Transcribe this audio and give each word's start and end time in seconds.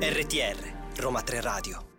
RTR 0.00 0.74
Roma 0.96 1.22
3 1.22 1.40
Radio 1.40 1.95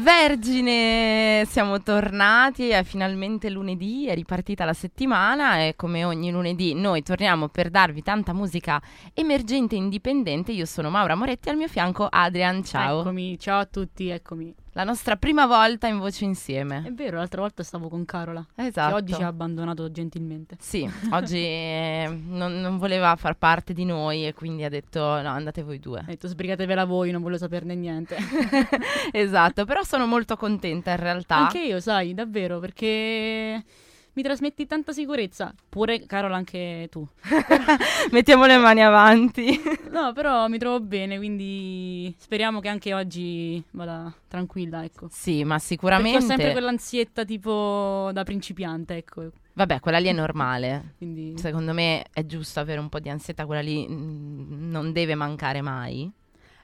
Vergine, 0.00 1.44
siamo 1.46 1.82
tornati, 1.82 2.68
è 2.68 2.82
finalmente 2.84 3.50
lunedì, 3.50 4.06
è 4.06 4.14
ripartita 4.14 4.64
la 4.64 4.72
settimana 4.72 5.58
e 5.58 5.74
come 5.76 6.04
ogni 6.04 6.30
lunedì 6.30 6.72
noi 6.72 7.02
torniamo 7.02 7.48
per 7.48 7.68
darvi 7.68 8.00
tanta 8.02 8.32
musica 8.32 8.80
emergente 9.12 9.74
e 9.74 9.78
indipendente. 9.78 10.52
Io 10.52 10.64
sono 10.64 10.88
Maura 10.88 11.14
Moretti, 11.14 11.50
al 11.50 11.56
mio 11.56 11.68
fianco 11.68 12.06
Adrian, 12.10 12.64
ciao. 12.64 13.00
Eccomi, 13.00 13.38
ciao 13.38 13.60
a 13.60 13.66
tutti, 13.66 14.08
eccomi. 14.08 14.54
La 14.74 14.84
nostra 14.84 15.16
prima 15.16 15.46
volta 15.46 15.88
in 15.88 15.98
voce 15.98 16.24
insieme. 16.24 16.84
È 16.86 16.92
vero, 16.92 17.16
l'altra 17.16 17.40
volta 17.40 17.64
stavo 17.64 17.88
con 17.88 18.04
Carola, 18.04 18.44
Esatto. 18.54 18.94
che 18.94 19.02
oggi 19.02 19.14
ci 19.14 19.22
ha 19.22 19.26
abbandonato 19.26 19.90
gentilmente. 19.90 20.56
Sì, 20.60 20.88
oggi 21.10 21.38
eh, 21.38 22.08
non, 22.28 22.60
non 22.60 22.78
voleva 22.78 23.16
far 23.16 23.36
parte 23.36 23.72
di 23.72 23.84
noi 23.84 24.26
e 24.26 24.32
quindi 24.32 24.62
ha 24.62 24.68
detto 24.68 25.00
no, 25.00 25.28
andate 25.28 25.64
voi 25.64 25.80
due. 25.80 25.98
Ha 25.98 26.04
detto 26.06 26.28
sbrigatevela 26.28 26.84
voi, 26.84 27.10
non 27.10 27.20
voglio 27.20 27.38
saperne 27.38 27.74
niente. 27.74 28.16
esatto, 29.10 29.64
però 29.64 29.82
sono 29.82 30.06
molto 30.06 30.36
contenta 30.36 30.92
in 30.92 30.98
realtà. 30.98 31.36
Anche 31.36 31.62
io, 31.62 31.80
sai, 31.80 32.14
davvero, 32.14 32.60
perché 32.60 33.64
mi 34.20 34.22
trasmetti 34.22 34.66
tanta 34.66 34.92
sicurezza. 34.92 35.54
Pure, 35.68 36.04
Carola, 36.04 36.36
anche 36.36 36.88
tu. 36.90 37.06
Mettiamo 38.12 38.44
le 38.44 38.58
mani 38.58 38.82
avanti. 38.82 39.58
No, 39.90 40.12
però 40.12 40.46
mi 40.46 40.56
trovo 40.56 40.78
bene, 40.80 41.16
quindi 41.16 42.14
speriamo 42.16 42.60
che 42.60 42.68
anche 42.68 42.94
oggi 42.94 43.60
vada 43.72 44.12
tranquilla, 44.28 44.84
ecco. 44.84 45.08
sì, 45.10 45.42
ma 45.42 45.54
Perché 45.54 45.66
sicuramente... 45.66 46.18
ho 46.18 46.20
sempre 46.20 46.52
quell'ansietta 46.52 47.24
tipo 47.24 48.10
da 48.12 48.22
principiante, 48.22 48.96
ecco. 48.96 49.32
Vabbè, 49.54 49.80
quella 49.80 49.98
lì 49.98 50.06
è 50.06 50.12
normale. 50.12 50.94
Quindi 50.98 51.34
Secondo 51.38 51.72
me 51.72 52.04
è 52.12 52.24
giusto 52.24 52.60
avere 52.60 52.78
un 52.78 52.88
po' 52.88 53.00
di 53.00 53.08
ansietà, 53.08 53.46
quella 53.46 53.62
lì 53.62 53.84
mm, 53.88 54.70
non 54.70 54.92
deve 54.92 55.16
mancare 55.16 55.60
mai. 55.60 56.08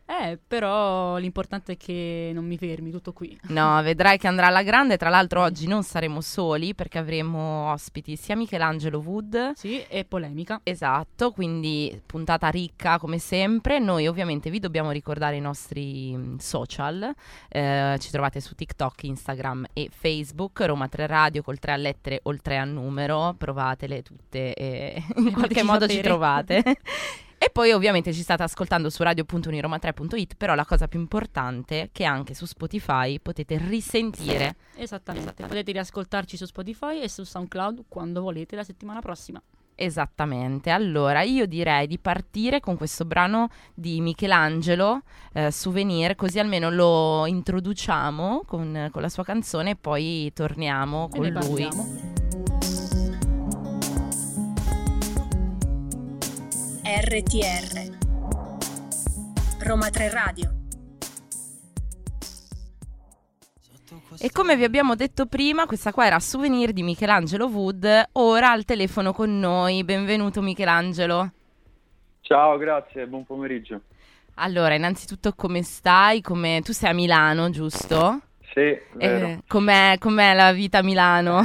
Eh, 0.09 0.39
però 0.47 1.17
l'importante 1.17 1.73
è 1.73 1.77
che 1.77 2.31
non 2.33 2.47
mi 2.47 2.57
fermi, 2.57 2.93
tutto 2.93 3.12
qui. 3.12 3.37
No, 3.49 3.83
vedrai 3.83 4.19
che 4.19 4.29
andrà 4.29 4.47
alla 4.47 4.62
grande. 4.62 4.97
Tra 4.97 5.09
l'altro 5.09 5.43
oggi 5.43 5.67
non 5.67 5.83
saremo 5.83 6.21
soli 6.21 6.75
perché 6.75 6.99
avremo 6.99 7.73
ospiti 7.73 8.15
sia 8.15 8.37
Michelangelo 8.37 9.03
Wood. 9.05 9.53
Sì, 9.55 9.84
e 9.89 10.05
polemica. 10.05 10.61
Esatto, 10.62 11.33
quindi 11.33 12.01
puntata 12.07 12.49
ricca 12.49 12.99
come 12.99 13.19
sempre. 13.19 13.81
Noi 13.81 14.07
ovviamente 14.07 14.49
vi 14.49 14.61
dobbiamo 14.61 14.93
ricordare 14.93 15.37
i 15.37 15.41
nostri 15.41 16.17
mm, 16.17 16.37
social. 16.37 17.12
Eh, 17.49 17.97
ci 17.99 18.11
trovate 18.11 18.41
su 18.41 18.55
TikTok, 18.55 19.03
Instagram 19.03 19.67
e 19.73 19.89
Facebook. 19.91 20.61
Roma 20.61 20.87
3 20.87 21.07
Radio 21.09 21.43
col 21.43 21.59
3 21.59 21.73
a 21.73 21.77
lettere 21.77 22.21
o 22.23 22.31
il 22.31 22.41
3 22.41 22.59
a 22.59 22.65
numero. 22.65 23.34
Provatele 23.37 24.03
tutte 24.03 24.55
e 24.55 25.03
in 25.17 25.33
qualche 25.33 25.65
modo 25.65 25.89
ci 25.89 25.97
sapere. 25.97 26.09
trovate. 26.09 26.62
E 27.39 27.51
poi 27.51 27.73
ovviamente 27.73 28.12
ci 28.12 28.23
state 28.23 28.42
ascoltando 28.42 28.89
su 28.91 29.03
radio.uniroma3.it, 29.03 30.34
però 30.37 30.55
la 30.55 30.65
cosa 30.65 30.89
più 30.89 30.98
importante 30.98 31.83
è 31.83 31.89
che 31.93 32.05
anche 32.05 32.34
su 32.34 32.47
Spotify 32.47 33.20
potete 33.20 33.59
risentire. 33.59 34.56
Esattamente. 34.77 35.34
Potete 35.47 35.73
riascoltarci 35.73 36.37
su 36.37 36.47
Spotify 36.47 37.01
e 37.03 37.09
su 37.09 37.25
SoundCloud 37.25 37.84
quando 37.89 38.23
volete 38.23 38.56
la 38.56 38.65
settimana 38.65 39.01
prossima. 39.01 39.41
Esattamente, 39.78 40.70
allora 40.70 41.20
io 41.20 41.45
direi 41.47 41.87
di 41.87 41.98
partire 41.98 42.61
con 42.61 42.78
questo 42.78 43.05
brano 43.05 43.50
di 43.75 44.00
Michelangelo, 44.00 45.03
eh, 45.34 45.50
Souvenir, 45.50 46.15
così 46.15 46.38
almeno 46.38 46.71
lo 46.71 47.27
introduciamo 47.27 48.44
con, 48.47 48.88
con 48.91 49.03
la 49.03 49.11
sua 49.11 49.22
canzone 49.22 49.72
e 49.72 49.77
poi 49.77 50.32
torniamo 50.34 51.11
E 51.12 51.16
con 51.16 51.27
lui. 51.27 51.32
parliamo. 51.32 52.16
RTR 57.09 57.97
Roma 59.65 59.91
3 59.91 60.11
Radio 60.11 60.50
E 64.19 64.33
come 64.33 64.56
vi 64.56 64.65
abbiamo 64.65 64.97
detto 64.97 65.27
prima, 65.27 65.67
questa 65.67 65.93
qua 65.93 66.06
era 66.06 66.19
Souvenir 66.19 66.72
di 66.72 66.83
Michelangelo 66.83 67.47
Wood, 67.47 68.09
ora 68.15 68.50
al 68.50 68.65
telefono 68.65 69.12
con 69.12 69.39
noi. 69.39 69.84
Benvenuto 69.84 70.43
Michelangelo. 70.43 71.31
Ciao, 72.22 72.59
grazie, 72.59 73.06
buon 73.06 73.25
pomeriggio. 73.25 73.83
Allora, 74.34 74.75
innanzitutto 74.75 75.33
come 75.37 75.62
stai? 75.62 76.21
Come... 76.21 76.61
Tu 76.65 76.73
sei 76.73 76.91
a 76.91 76.94
Milano, 76.94 77.50
giusto? 77.50 78.21
Sì, 78.53 78.77
vero. 78.94 79.27
Eh, 79.27 79.43
com'è, 79.47 79.94
com'è 80.00 80.34
la 80.34 80.50
vita 80.50 80.78
a 80.78 80.83
Milano? 80.83 81.41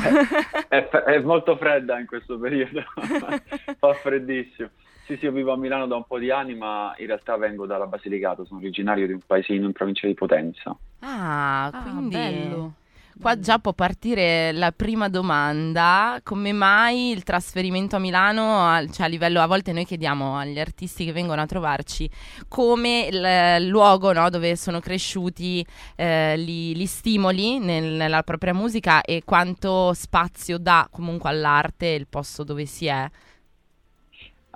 È, 0.67 0.88
è 0.88 1.19
molto 1.19 1.55
fredda 1.55 1.99
in 1.99 2.07
questo 2.07 2.39
periodo, 2.39 2.81
fa 3.78 3.93
freddissimo. 3.93 4.69
Sì, 5.06 5.17
sì, 5.17 5.25
io 5.25 5.31
vivo 5.31 5.51
a 5.51 5.57
Milano 5.57 5.88
da 5.88 5.95
un 5.95 6.06
po' 6.06 6.19
di 6.19 6.31
anni, 6.31 6.56
ma 6.56 6.94
in 6.97 7.07
realtà 7.07 7.35
vengo 7.35 7.66
dalla 7.66 7.88
Basilicato, 7.88 8.45
sono 8.45 8.59
originario 8.59 9.07
di 9.07 9.13
un 9.13 9.19
paesino 9.25 9.66
in 9.66 9.72
provincia 9.73 10.07
di 10.07 10.13
Potenza. 10.13 10.78
Ah, 11.00 11.66
Ah, 11.73 11.81
quindi 11.81 12.09
bello. 12.09 12.73
qua 13.19 13.38
già 13.40 13.57
può 13.59 13.73
partire 13.73 14.51
la 14.53 14.72
prima 14.72 15.09
domanda. 15.09 16.19
Come 16.23 16.53
mai 16.53 17.11
il 17.11 17.23
trasferimento 17.23 17.95
a 17.95 18.00
Milano, 18.00 18.85
cioè 18.91 19.07
a 19.07 19.09
livello, 19.09 19.41
a 19.41 19.47
volte 19.47 19.73
noi 19.73 19.85
chiediamo 19.85 20.38
agli 20.38 20.59
artisti 20.59 21.03
che 21.03 21.11
vengono 21.11 21.41
a 21.41 21.45
trovarci 21.47 22.09
come 22.47 23.09
il 23.11 23.67
luogo 23.67 24.13
no, 24.13 24.29
dove 24.29 24.56
sono 24.56 24.79
cresciuti 24.79 25.66
eh, 25.95 26.38
li, 26.38 26.75
li 26.75 26.85
stimoli 26.85 27.57
nel- 27.59 27.95
nella 27.95 28.23
propria 28.23 28.53
musica 28.53 29.01
e 29.01 29.23
quanto 29.25 29.94
spazio 29.94 30.57
dà 30.57 30.88
comunque 30.90 31.29
all'arte 31.29 31.88
il 31.88 32.07
posto 32.07 32.44
dove 32.44 32.66
si 32.66 32.85
è. 32.85 33.09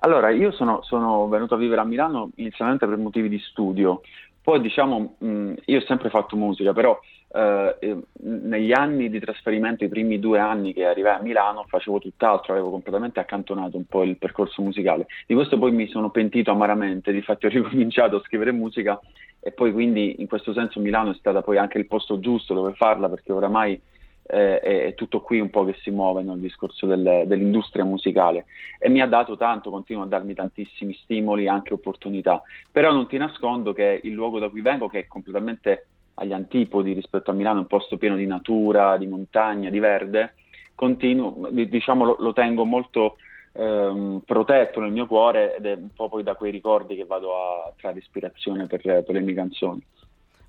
Allora, 0.06 0.30
io 0.30 0.52
sono, 0.52 0.84
sono 0.84 1.28
venuto 1.28 1.56
a 1.56 1.58
vivere 1.58 1.82
a 1.82 1.84
Milano 1.84 2.30
inizialmente 2.36 2.86
per 2.86 2.96
motivi 2.98 3.28
di 3.28 3.40
studio, 3.40 4.02
poi 4.40 4.62
diciamo, 4.62 5.16
mh, 5.18 5.54
io 5.66 5.80
ho 5.80 5.82
sempre 5.82 6.12
fatto 6.12 6.36
musica, 6.36 6.74
però 6.74 6.96
eh, 7.34 7.76
eh, 7.80 7.98
negli 8.22 8.72
anni 8.72 9.10
di 9.10 9.20
trasferimento, 9.20 9.84
i 9.84 9.90
primi 9.90 10.20
due 10.20 10.38
anni 10.38 10.74
che 10.74 10.86
arrivai 10.86 11.16
a 11.16 11.22
Milano, 11.24 11.66
facevo 11.68 11.98
tutt'altro, 11.98 12.54
avevo 12.54 12.70
completamente 12.70 13.20
accantonato 13.20 13.78
un 13.78 13.86
po' 13.86 14.04
il 14.04 14.18
percorso 14.18 14.62
musicale. 14.62 15.08
Di 15.26 15.34
questo 15.34 15.58
poi 15.58 15.72
mi 15.72 15.88
sono 15.88 16.12
pentito 16.12 16.52
amaramente, 16.52 17.12
difatti 17.12 17.48
ho 17.48 17.50
ricominciato 17.50 18.18
a 18.18 18.22
scrivere 18.24 18.52
musica 18.52 19.00
e 19.40 19.54
poi 19.54 19.74
quindi 19.74 20.22
in 20.22 20.28
questo 20.28 20.54
senso 20.54 20.80
Milano 20.80 21.14
è 21.14 21.16
stata 21.16 21.42
poi 21.42 21.58
anche 21.58 21.80
il 21.80 21.88
posto 21.88 22.20
giusto 22.20 22.54
dove 22.54 22.74
farla 22.74 23.10
perché 23.10 23.32
oramai 23.32 23.82
eh, 24.28 24.60
è, 24.60 24.94
tutto 24.96 25.22
qui 25.22 25.40
un 25.40 25.50
po' 25.50 25.66
che 25.66 25.76
si 25.82 25.92
muove 25.92 26.24
nel 26.24 26.40
discorso 26.40 26.86
del- 26.88 27.24
dell'industria 27.28 27.84
musicale 27.84 28.46
e 28.80 28.90
mi 28.90 29.02
ha 29.02 29.08
dato 29.08 29.38
tanto, 29.38 29.70
continua 29.70 30.04
a 30.04 30.08
darmi 30.08 30.34
tantissimi 30.34 30.94
stimoli, 31.04 31.48
anche 31.48 31.74
opportunità. 31.74 32.42
Però 32.72 32.92
non 32.92 33.08
ti 33.08 33.18
nascondo 33.18 33.74
che 33.74 34.00
il 34.04 34.14
luogo 34.14 34.40
da 34.40 34.50
cui 34.50 34.62
vengo, 34.62 34.88
che 34.88 35.00
è 35.00 35.08
completamente 35.08 35.88
agli 36.16 36.34
antipodi 36.34 36.94
rispetto 36.94 37.32
a 37.32 37.34
Milano, 37.34 37.60
un 37.60 37.68
posto 37.68 37.98
pieno 37.98 38.16
di 38.16 38.26
natura, 38.26 38.98
di 38.98 39.08
montagna, 39.08 39.70
di 39.70 39.80
verde, 39.80 40.36
continuo, 40.74 41.50
di- 41.52 41.70
diciamo, 41.70 42.06
lo, 42.06 42.16
lo 42.20 42.34
tengo 42.34 42.66
molto 42.66 43.18
ehm, 43.54 44.22
protetto 44.26 44.80
nel 44.80 44.92
mio 44.92 45.08
cuore 45.08 45.56
ed 45.56 45.66
è 45.66 45.74
un 45.74 45.90
po' 45.94 46.10
poi 46.10 46.24
da 46.24 46.36
quei 46.36 46.52
ricordi 46.52 46.96
che 46.96 47.06
vado 47.06 47.36
a 47.36 47.74
trarre 47.78 48.00
ispirazione 48.00 48.66
per, 48.68 48.82
per 48.82 49.10
le 49.10 49.20
mie 49.22 49.34
canzoni. 49.34 49.86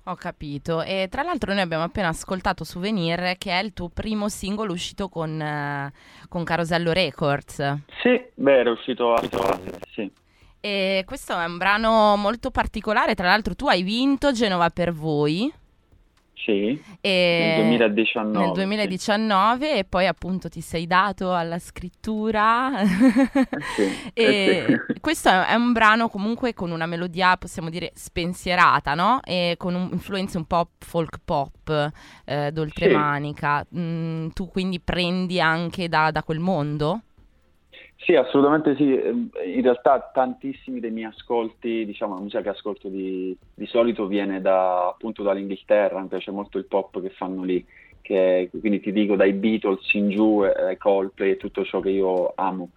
Ho 0.07 0.15
capito. 0.15 0.83
E 0.83 1.07
tra 1.11 1.21
l'altro 1.21 1.51
noi 1.51 1.61
abbiamo 1.61 1.83
appena 1.83 2.07
ascoltato 2.07 2.63
Souvenir, 2.63 3.35
che 3.37 3.51
è 3.51 3.61
il 3.61 3.73
tuo 3.73 3.89
primo 3.89 4.29
singolo 4.29 4.71
uscito 4.71 5.09
con, 5.09 5.41
eh, 5.41 5.91
con 6.29 6.45
Carosello 6.45 6.93
Records. 6.93 7.55
Sì, 8.01 8.25
beh, 8.33 8.57
era 8.57 8.71
uscito 8.71 9.13
a... 9.13 9.21
Sì. 9.91 10.09
E 10.61 11.03
questo 11.05 11.37
è 11.37 11.43
un 11.43 11.57
brano 11.57 12.15
molto 12.15 12.51
particolare. 12.51 13.15
Tra 13.15 13.27
l'altro 13.27 13.53
tu 13.53 13.67
hai 13.67 13.83
vinto 13.83 14.31
Genova 14.31 14.69
per 14.69 14.93
voi. 14.93 15.51
Sì, 16.47 16.81
E 17.01 17.09
nel 17.37 17.53
2019. 17.53 18.37
nel 18.39 18.51
2019 18.53 19.77
e 19.79 19.83
poi 19.83 20.07
appunto 20.07 20.47
ti 20.47 20.61
sei 20.61 20.87
dato 20.87 21.33
alla 21.35 21.59
scrittura. 21.59 22.71
Sì, 23.75 23.99
e 24.13 24.23
eh 24.23 24.63
sì. 24.65 24.75
questo 25.01 25.29
è 25.29 25.45
è 25.47 25.53
un 25.55 25.71
brano 25.73 26.09
comunque 26.09 26.53
con 26.53 26.71
una 26.71 26.85
melodia, 26.85 27.35
possiamo 27.37 27.69
dire, 27.69 27.91
spensierata, 27.95 28.93
no? 28.95 29.19
E 29.23 29.55
con 29.57 29.75
un- 29.75 29.89
influenze 29.91 30.37
un 30.37 30.45
po' 30.45 30.69
folk 30.79 31.19
pop, 31.25 31.91
eh, 32.25 32.51
d'oltremanica. 32.51 33.65
Mm, 33.77 34.29
tu 34.29 34.47
quindi 34.47 34.79
prendi 34.79 35.39
anche 35.41 35.89
da, 35.89 36.11
da 36.11 36.23
quel 36.23 36.39
mondo? 36.39 37.01
Sì, 37.99 38.15
assolutamente 38.15 38.75
sì. 38.75 38.95
Ehm, 38.95 39.29
In 39.45 39.61
realtà 39.63 40.09
tantissimi 40.13 40.79
dei 40.79 40.91
miei 40.91 41.07
ascolti, 41.07 41.83
diciamo, 41.85 42.13
la 42.15 42.19
musica 42.21 42.41
che 42.41 42.49
ascolto 42.49 42.87
di, 42.89 43.35
di 43.53 43.65
solito 43.65 44.05
viene 44.07 44.39
da, 44.39 44.87
appunto 44.89 45.23
dall'Inghilterra, 45.23 45.99
mi 45.99 46.07
piace 46.07 46.31
molto 46.31 46.57
il 46.59 46.67
pop 46.67 47.01
che 47.01 47.09
fanno 47.09 47.43
lì, 47.43 47.65
che, 48.01 48.49
quindi 48.59 48.79
ti 48.81 48.91
dico 48.91 49.15
dai 49.15 49.33
Beatles 49.33 49.93
in 49.93 50.09
giù, 50.09 50.43
eh, 50.45 50.77
Coldplay 50.77 51.31
e 51.31 51.37
tutto 51.37 51.63
ciò 51.65 51.79
che 51.79 51.89
io 51.89 52.31
amo. 52.35 52.69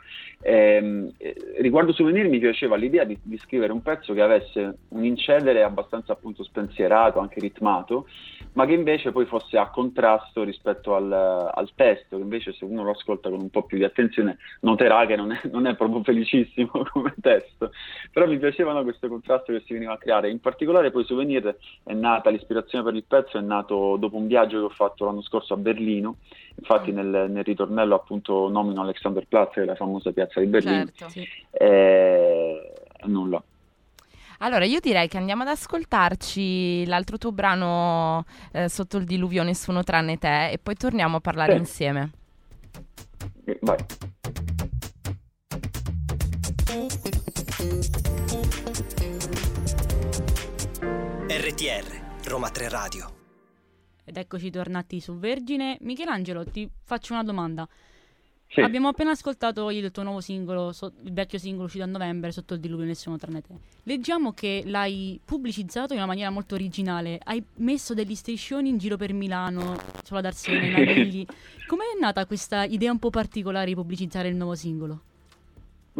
Ehm, 0.42 1.12
eh, 1.18 1.34
riguardo 1.58 1.92
Souvenir 1.92 2.26
mi 2.26 2.38
piaceva 2.38 2.74
l'idea 2.76 3.04
di, 3.04 3.18
di, 3.22 3.36
scrivere 3.36 3.72
un 3.72 3.82
pezzo 3.82 4.14
che 4.14 4.22
avesse 4.22 4.78
un 4.88 5.04
incedere 5.04 5.62
abbastanza 5.62 6.12
appunto 6.12 6.42
spensierato, 6.44 7.18
anche 7.18 7.40
ritmato, 7.40 8.06
ma 8.52 8.64
che 8.64 8.72
invece 8.72 9.12
poi 9.12 9.26
fosse 9.26 9.58
a 9.58 9.68
contrasto 9.68 10.42
rispetto 10.42 10.94
al, 10.94 11.12
al 11.12 11.70
testo, 11.74 12.16
che 12.16 12.22
invece 12.22 12.52
se 12.54 12.64
uno 12.64 12.82
lo 12.82 12.92
ascolta 12.92 13.28
con 13.28 13.40
un 13.40 13.50
po' 13.50 13.64
più 13.64 13.76
di 13.76 13.84
attenzione 13.84 14.38
noterà 14.60 15.04
che 15.04 15.14
non 15.14 15.30
è, 15.30 15.40
non 15.50 15.66
è 15.66 15.76
proprio 15.76 16.02
felicissimo 16.02 16.70
come 16.90 17.14
testo, 17.20 17.70
però 18.10 18.26
mi 18.26 18.38
piaceva 18.38 18.82
questo 18.82 19.08
contrasto 19.08 19.52
che 19.52 19.62
si 19.66 19.74
veniva 19.74 19.92
a 19.92 19.98
creare, 19.98 20.30
in 20.30 20.40
particolare 20.40 20.90
poi 20.90 21.04
Souvenir 21.04 21.54
è 21.84 21.92
nata, 21.92 22.30
l'ispirazione 22.30 22.82
per 22.82 22.94
il 22.94 23.04
pezzo 23.06 23.36
è 23.36 23.42
nato 23.42 23.96
dopo 23.98 24.16
un 24.16 24.26
viaggio 24.26 24.58
che 24.58 24.64
ho 24.64 24.70
fatto 24.70 25.04
l'anno 25.04 25.22
scorso 25.22 25.52
a 25.52 25.58
Berlino, 25.58 26.16
infatti 26.54 26.92
mm. 26.92 26.94
nel, 26.94 27.30
nel 27.30 27.44
ritornello 27.44 27.94
appunto 27.94 28.48
nomino 28.48 28.82
Alexanderplatz, 28.82 29.54
che 29.54 29.62
è 29.62 29.64
la 29.64 29.74
famosa 29.74 30.12
piazza 30.12 30.40
di 30.40 30.46
Berlino, 30.46 30.86
certo, 30.92 31.08
sì. 31.08 31.26
e 31.50 32.72
nulla. 33.04 33.42
Allora, 34.42 34.64
io 34.64 34.80
direi 34.80 35.06
che 35.06 35.18
andiamo 35.18 35.42
ad 35.42 35.48
ascoltarci 35.48 36.86
l'altro 36.86 37.18
tuo 37.18 37.30
brano 37.30 38.24
eh, 38.52 38.70
Sotto 38.70 38.96
il 38.96 39.04
diluvio 39.04 39.42
Nessuno 39.42 39.82
tranne 39.82 40.16
te 40.16 40.50
e 40.50 40.58
poi 40.58 40.74
torniamo 40.76 41.18
a 41.18 41.20
parlare 41.20 41.52
sì. 41.52 41.58
insieme. 41.58 42.10
Vai. 43.60 43.78
RTR, 51.28 52.28
Roma 52.28 52.48
3 52.48 52.68
Radio. 52.70 53.19
Ed 54.10 54.16
eccoci 54.16 54.50
tornati 54.50 54.98
su 54.98 55.16
Vergine. 55.20 55.78
Michelangelo, 55.82 56.44
ti 56.44 56.68
faccio 56.82 57.12
una 57.12 57.22
domanda. 57.22 57.68
Sì. 58.48 58.60
Abbiamo 58.60 58.88
appena 58.88 59.12
ascoltato 59.12 59.70
il 59.70 59.88
tuo 59.92 60.02
nuovo 60.02 60.20
singolo, 60.20 60.72
so, 60.72 60.92
il 61.04 61.12
vecchio 61.12 61.38
singolo 61.38 61.66
uscito 61.66 61.84
a 61.84 61.86
novembre, 61.86 62.32
Sotto 62.32 62.54
il 62.54 62.60
diluvio 62.60 62.86
nessuno 62.86 63.16
tranne 63.18 63.40
te. 63.40 63.54
Leggiamo 63.84 64.32
che 64.32 64.64
l'hai 64.66 65.20
pubblicizzato 65.24 65.92
in 65.92 66.00
una 66.00 66.08
maniera 66.08 66.30
molto 66.30 66.56
originale. 66.56 67.20
Hai 67.22 67.40
messo 67.58 67.94
degli 67.94 68.16
striscioni 68.16 68.68
in 68.68 68.78
giro 68.78 68.96
per 68.96 69.12
Milano, 69.12 69.76
sulla 70.02 70.20
Darsena, 70.20 70.64
in 70.64 70.72
Navigli. 70.74 71.24
Com'è 71.68 71.96
nata 72.00 72.26
questa 72.26 72.64
idea 72.64 72.90
un 72.90 72.98
po' 72.98 73.10
particolare 73.10 73.66
di 73.66 73.76
pubblicizzare 73.76 74.26
il 74.26 74.34
nuovo 74.34 74.56
singolo? 74.56 75.02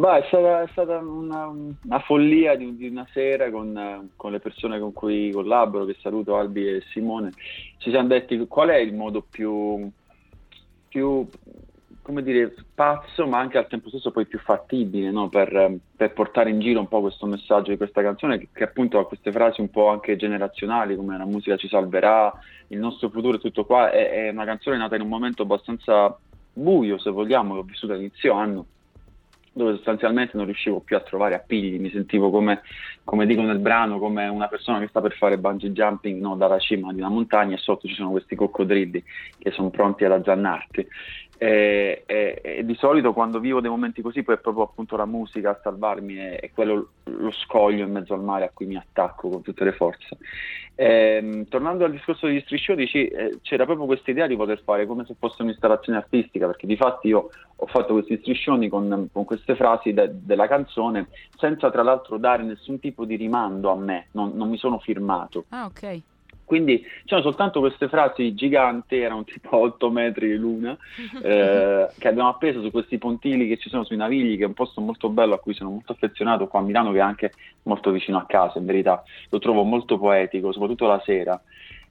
Beh, 0.01 0.17
è 0.17 0.23
stata, 0.29 0.63
è 0.63 0.67
stata 0.71 0.97
una, 0.97 1.45
una, 1.45 1.99
follia 1.99 2.55
di, 2.55 2.75
di, 2.75 2.87
una 2.87 3.05
sera 3.13 3.51
con, 3.51 4.09
con, 4.15 4.31
le 4.31 4.39
persone 4.39 4.79
con 4.79 4.93
cui 4.93 5.29
collaboro, 5.29 5.85
che 5.85 5.95
saluto 6.01 6.37
Albi 6.37 6.67
e 6.67 6.81
Simone. 6.89 7.29
Ci 7.77 7.91
siamo 7.91 8.07
detti 8.07 8.35
qual 8.47 8.69
è 8.69 8.77
il 8.77 8.95
modo 8.95 9.21
più, 9.21 9.87
più 10.87 11.27
come 12.01 12.23
dire, 12.23 12.51
pazzo, 12.73 13.27
ma 13.27 13.37
anche 13.37 13.59
al 13.59 13.67
tempo 13.67 13.89
stesso 13.89 14.09
poi 14.09 14.25
più 14.25 14.39
fattibile, 14.39 15.11
no? 15.11 15.29
per, 15.29 15.77
per, 15.95 16.13
portare 16.13 16.49
in 16.49 16.59
giro 16.61 16.79
un 16.79 16.87
po' 16.87 17.01
questo 17.01 17.27
messaggio 17.27 17.69
di 17.69 17.77
questa 17.77 18.01
canzone 18.01 18.39
che, 18.39 18.47
che, 18.51 18.63
appunto 18.63 18.97
ha 18.97 19.05
queste 19.05 19.31
frasi 19.31 19.61
un 19.61 19.69
po' 19.69 19.89
anche 19.89 20.15
generazionali, 20.15 20.95
come 20.95 21.15
la 21.15 21.25
musica 21.25 21.57
ci 21.57 21.67
salverà, 21.67 22.33
il 22.69 22.79
nostro 22.79 23.09
futuro 23.09 23.37
e 23.37 23.39
tutto 23.39 23.65
qua. 23.65 23.91
È, 23.91 24.09
è 24.09 24.29
una 24.29 24.45
canzone 24.45 24.77
nata 24.77 24.95
in 24.95 25.03
un 25.03 25.09
momento 25.09 25.43
abbastanza 25.43 26.17
buio, 26.53 26.97
se 26.97 27.11
vogliamo, 27.11 27.53
che 27.53 27.59
ho 27.59 27.63
vissuto 27.63 27.93
all'inizio 27.93 28.33
anno, 28.33 28.65
dove 29.53 29.75
sostanzialmente 29.75 30.37
non 30.37 30.45
riuscivo 30.45 30.79
più 30.79 30.95
a 30.95 31.01
trovare 31.01 31.35
appigli, 31.35 31.79
mi 31.79 31.91
sentivo 31.91 32.29
come, 32.29 32.61
come 33.03 33.25
dico 33.25 33.41
nel 33.41 33.59
brano, 33.59 33.99
come 33.99 34.27
una 34.27 34.47
persona 34.47 34.79
che 34.79 34.87
sta 34.87 35.01
per 35.01 35.13
fare 35.13 35.37
bungee 35.37 35.71
jumping 35.71 36.21
no, 36.21 36.35
dalla 36.35 36.59
cima 36.59 36.93
di 36.93 36.99
una 36.99 37.09
montagna 37.09 37.55
e 37.55 37.59
sotto 37.59 37.87
ci 37.87 37.93
sono 37.93 38.11
questi 38.11 38.35
coccodrilli 38.35 39.03
che 39.37 39.51
sono 39.51 39.69
pronti 39.69 40.05
ad 40.05 40.13
azzannarti. 40.13 40.87
E, 41.43 42.03
e, 42.05 42.39
e, 42.43 42.63
di 42.63 42.75
solito 42.75 43.13
quando 43.13 43.39
vivo 43.39 43.61
dei 43.61 43.69
momenti 43.71 44.03
così 44.03 44.21
poi 44.21 44.35
è 44.35 44.37
proprio 44.37 44.65
appunto 44.65 44.95
la 44.95 45.07
musica 45.07 45.49
a 45.49 45.59
salvarmi 45.63 46.15
e, 46.19 46.39
e 46.39 46.51
quello 46.53 46.89
lo 47.05 47.31
scoglio 47.31 47.83
in 47.83 47.91
mezzo 47.91 48.13
al 48.13 48.21
mare 48.21 48.45
a 48.45 48.51
cui 48.53 48.67
mi 48.67 48.75
attacco 48.75 49.27
con 49.27 49.41
tutte 49.41 49.63
le 49.63 49.71
forze. 49.71 50.19
E, 50.75 50.85
ehm, 50.85 51.47
tornando 51.47 51.83
al 51.83 51.93
discorso 51.93 52.27
degli 52.27 52.41
striscioni, 52.41 52.83
eh, 52.83 53.39
c'era 53.41 53.65
proprio 53.65 53.87
questa 53.87 54.11
idea 54.11 54.27
di 54.27 54.35
poter 54.35 54.61
fare 54.63 54.85
come 54.85 55.03
se 55.05 55.15
fosse 55.17 55.41
un'installazione 55.41 55.97
artistica, 55.97 56.45
perché 56.45 56.67
di 56.67 56.75
fatto 56.75 57.07
io 57.07 57.31
ho 57.55 57.65
fatto 57.65 57.93
questi 57.93 58.19
striscioni 58.19 58.69
con, 58.69 59.09
con 59.11 59.25
queste 59.25 59.55
frasi 59.55 59.93
de, 59.93 60.11
della 60.11 60.47
canzone 60.47 61.07
senza 61.39 61.71
tra 61.71 61.81
l'altro 61.81 62.17
dare 62.17 62.43
nessun 62.43 62.79
tipo 62.79 63.03
di 63.03 63.15
rimando 63.15 63.71
a 63.71 63.75
me, 63.75 64.09
non, 64.11 64.33
non 64.35 64.47
mi 64.47 64.57
sono 64.57 64.77
firmato. 64.77 65.45
Ah, 65.49 65.65
ok. 65.65 66.01
Quindi 66.51 66.85
c'erano 67.05 67.29
soltanto 67.29 67.61
queste 67.61 67.87
frasi 67.87 68.33
giganti, 68.33 68.97
erano 68.97 69.23
tipo 69.23 69.55
8 69.71 69.89
metri 69.89 70.35
luna, 70.35 70.77
eh, 71.23 71.87
che 71.97 72.07
abbiamo 72.09 72.27
appeso 72.27 72.61
su 72.61 72.71
questi 72.71 72.97
pontili 72.97 73.47
che 73.47 73.55
ci 73.55 73.69
sono 73.69 73.85
sui 73.85 73.95
Navigli, 73.95 74.35
che 74.35 74.43
è 74.43 74.47
un 74.47 74.53
posto 74.53 74.81
molto 74.81 75.07
bello 75.07 75.35
a 75.35 75.39
cui 75.39 75.53
sono 75.53 75.69
molto 75.69 75.93
affezionato 75.93 76.47
qua 76.47 76.59
a 76.59 76.63
Milano, 76.63 76.91
che 76.91 76.97
è 76.97 77.01
anche 77.01 77.31
molto 77.63 77.91
vicino 77.91 78.17
a 78.17 78.25
casa, 78.25 78.59
in 78.59 78.65
verità. 78.65 79.01
Lo 79.29 79.39
trovo 79.39 79.63
molto 79.63 79.97
poetico, 79.97 80.51
soprattutto 80.51 80.87
la 80.87 81.01
sera. 81.05 81.41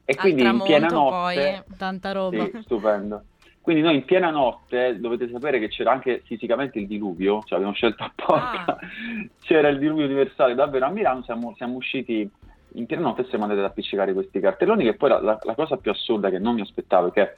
E 0.05 0.15
quindi 0.15 0.45
in 0.45 0.61
piena 0.63 0.89
notte... 0.89 1.65
Poi, 1.67 1.77
tanta 1.79 2.13
roba. 2.13 2.45
Sì, 2.45 2.61
stupendo. 2.61 3.23
Quindi 3.63 3.81
noi 3.81 3.95
in 3.95 4.05
piena 4.05 4.29
notte 4.29 5.01
dovete 5.01 5.31
sapere 5.31 5.59
che 5.59 5.69
c'era 5.69 5.91
anche 5.91 6.21
fisicamente 6.27 6.79
il 6.79 6.87
diluvio, 6.87 7.41
cioè 7.47 7.57
abbiamo 7.57 7.73
scelto 7.73 8.05
apposta, 8.05 8.77
ah. 8.77 8.79
c'era 9.41 9.69
il 9.69 9.79
diluvio 9.79 10.05
universale 10.05 10.55
davvero 10.55 10.85
a 10.85 10.91
Milano, 10.91 11.23
siamo, 11.23 11.55
siamo 11.57 11.77
usciti 11.77 12.29
in 12.75 12.87
piena 12.87 13.03
notte 13.03 13.25
siamo 13.29 13.45
andati 13.45 13.61
ad 13.63 13.71
appiccicare 13.71 14.13
questi 14.13 14.41
cartelloni 14.41 14.85
che 14.85 14.95
poi 14.95 15.11
la, 15.11 15.21
la, 15.21 15.39
la 15.43 15.55
cosa 15.55 15.77
più 15.77 15.91
assurda 15.91 16.31
che 16.31 16.39
non 16.39 16.55
mi 16.55 16.61
aspettavo 16.61 17.09
è 17.09 17.13
che 17.13 17.37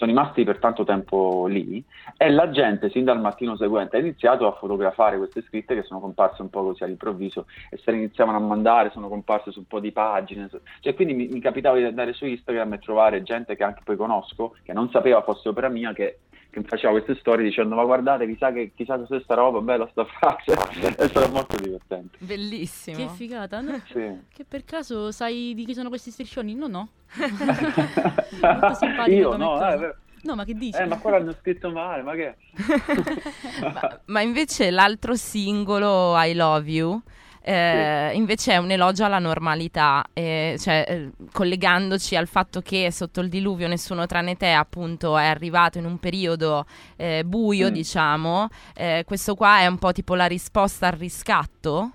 sono 0.00 0.12
rimasti 0.12 0.44
per 0.44 0.58
tanto 0.58 0.82
tempo 0.84 1.46
lì 1.46 1.84
e 2.16 2.30
la 2.30 2.50
gente 2.50 2.88
sin 2.88 3.04
dal 3.04 3.20
mattino 3.20 3.54
seguente 3.56 3.96
ha 3.96 4.00
iniziato 4.00 4.46
a 4.46 4.56
fotografare 4.56 5.18
queste 5.18 5.42
scritte 5.42 5.74
che 5.74 5.82
sono 5.82 6.00
comparse 6.00 6.40
un 6.40 6.48
po' 6.48 6.62
così 6.62 6.84
all'improvviso 6.84 7.44
e 7.68 7.76
se 7.76 7.90
le 7.90 7.98
iniziavano 7.98 8.38
a 8.38 8.40
mandare 8.40 8.90
sono 8.90 9.08
comparse 9.08 9.50
su 9.50 9.58
un 9.58 9.66
po' 9.66 9.78
di 9.78 9.92
pagine 9.92 10.48
cioè 10.80 10.94
quindi 10.94 11.12
mi, 11.12 11.28
mi 11.28 11.40
capitava 11.40 11.76
di 11.76 11.84
andare 11.84 12.14
su 12.14 12.24
Instagram 12.24 12.72
e 12.72 12.78
trovare 12.78 13.22
gente 13.22 13.56
che 13.56 13.62
anche 13.62 13.82
poi 13.84 13.96
conosco 13.96 14.56
che 14.62 14.72
non 14.72 14.88
sapeva 14.90 15.22
fosse 15.22 15.50
opera 15.50 15.68
mia 15.68 15.92
che 15.92 16.20
che 16.50 16.62
faceva 16.62 16.92
queste 16.92 17.16
storie 17.16 17.44
dicendo 17.44 17.74
ma 17.74 17.84
guardate 17.84 18.26
chissà, 18.26 18.52
che, 18.52 18.72
chissà 18.74 18.98
cos'è 18.98 19.20
sta 19.22 19.34
roba, 19.34 19.60
bella 19.60 19.88
sta 19.90 20.04
frase, 20.04 20.52
è 20.96 21.08
stato 21.08 21.30
molto 21.30 21.56
divertente. 21.56 22.18
Bellissimo. 22.18 22.96
Che 22.96 23.08
figata, 23.08 23.60
no? 23.60 23.80
sì. 23.86 24.18
Che 24.32 24.44
per 24.46 24.64
caso 24.64 25.12
sai 25.12 25.52
di 25.54 25.64
chi 25.64 25.74
sono 25.74 25.88
questi 25.88 26.10
striscioni? 26.10 26.54
No, 26.54 26.66
no. 26.66 26.88
molto 27.16 28.74
simpatico 28.74 29.10
Io 29.10 29.36
no, 29.36 29.68
eh, 29.68 29.94
No, 30.22 30.34
ma 30.34 30.44
che 30.44 30.54
dici? 30.54 30.78
Eh, 30.78 30.86
ma 30.86 30.98
qua 30.98 31.12
l'hanno 31.12 31.34
scritto 31.40 31.70
male, 31.70 32.02
ma 32.02 32.14
che? 32.14 32.36
ma, 33.62 34.00
ma 34.06 34.20
invece 34.20 34.70
l'altro 34.70 35.14
singolo, 35.14 36.14
I 36.16 36.34
Love 36.34 36.70
You, 36.70 37.00
eh, 37.42 38.10
invece 38.14 38.52
è 38.52 38.56
un 38.58 38.70
elogio 38.70 39.04
alla 39.04 39.18
normalità, 39.18 40.04
eh, 40.12 40.56
cioè 40.58 40.84
eh, 40.86 41.10
collegandoci 41.32 42.14
al 42.14 42.26
fatto 42.26 42.60
che 42.60 42.90
sotto 42.92 43.20
il 43.20 43.28
diluvio 43.28 43.66
nessuno 43.66 44.06
tranne 44.06 44.36
te 44.36 44.52
appunto 44.52 45.16
è 45.16 45.26
arrivato 45.26 45.78
in 45.78 45.86
un 45.86 45.98
periodo 45.98 46.66
eh, 46.96 47.24
buio, 47.24 47.70
mm. 47.70 47.72
diciamo, 47.72 48.48
eh, 48.76 49.04
questo 49.06 49.34
qua 49.34 49.60
è 49.60 49.66
un 49.66 49.78
po' 49.78 49.92
tipo 49.92 50.14
la 50.14 50.26
risposta 50.26 50.88
al 50.88 50.92
riscatto? 50.98 51.92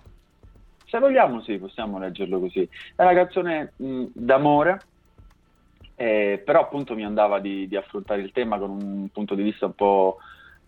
Se 0.86 1.00
vogliamo 1.00 1.42
sì, 1.42 1.58
possiamo 1.58 2.00
leggerlo 2.00 2.40
così. 2.40 2.68
È 2.96 3.02
una 3.02 3.14
canzone 3.14 3.74
mh, 3.76 4.04
d'amore, 4.14 4.82
eh, 5.96 6.42
però 6.44 6.62
appunto 6.62 6.96
mi 6.96 7.06
andava 7.06 7.40
di, 7.40 7.68
di, 7.68 7.76
affrontare 7.76 8.22
il 8.22 8.32
tema 8.32 8.58
con 8.58 8.70
un 8.70 9.08
punto 9.12 9.36
di 9.36 9.44
vista 9.44 9.66
un 9.66 9.74
po', 9.74 10.18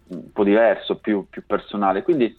un 0.08 0.32
po 0.32 0.44
diverso, 0.44 0.98
più, 0.98 1.26
più 1.30 1.46
personale. 1.46 2.04
Quindi 2.04 2.36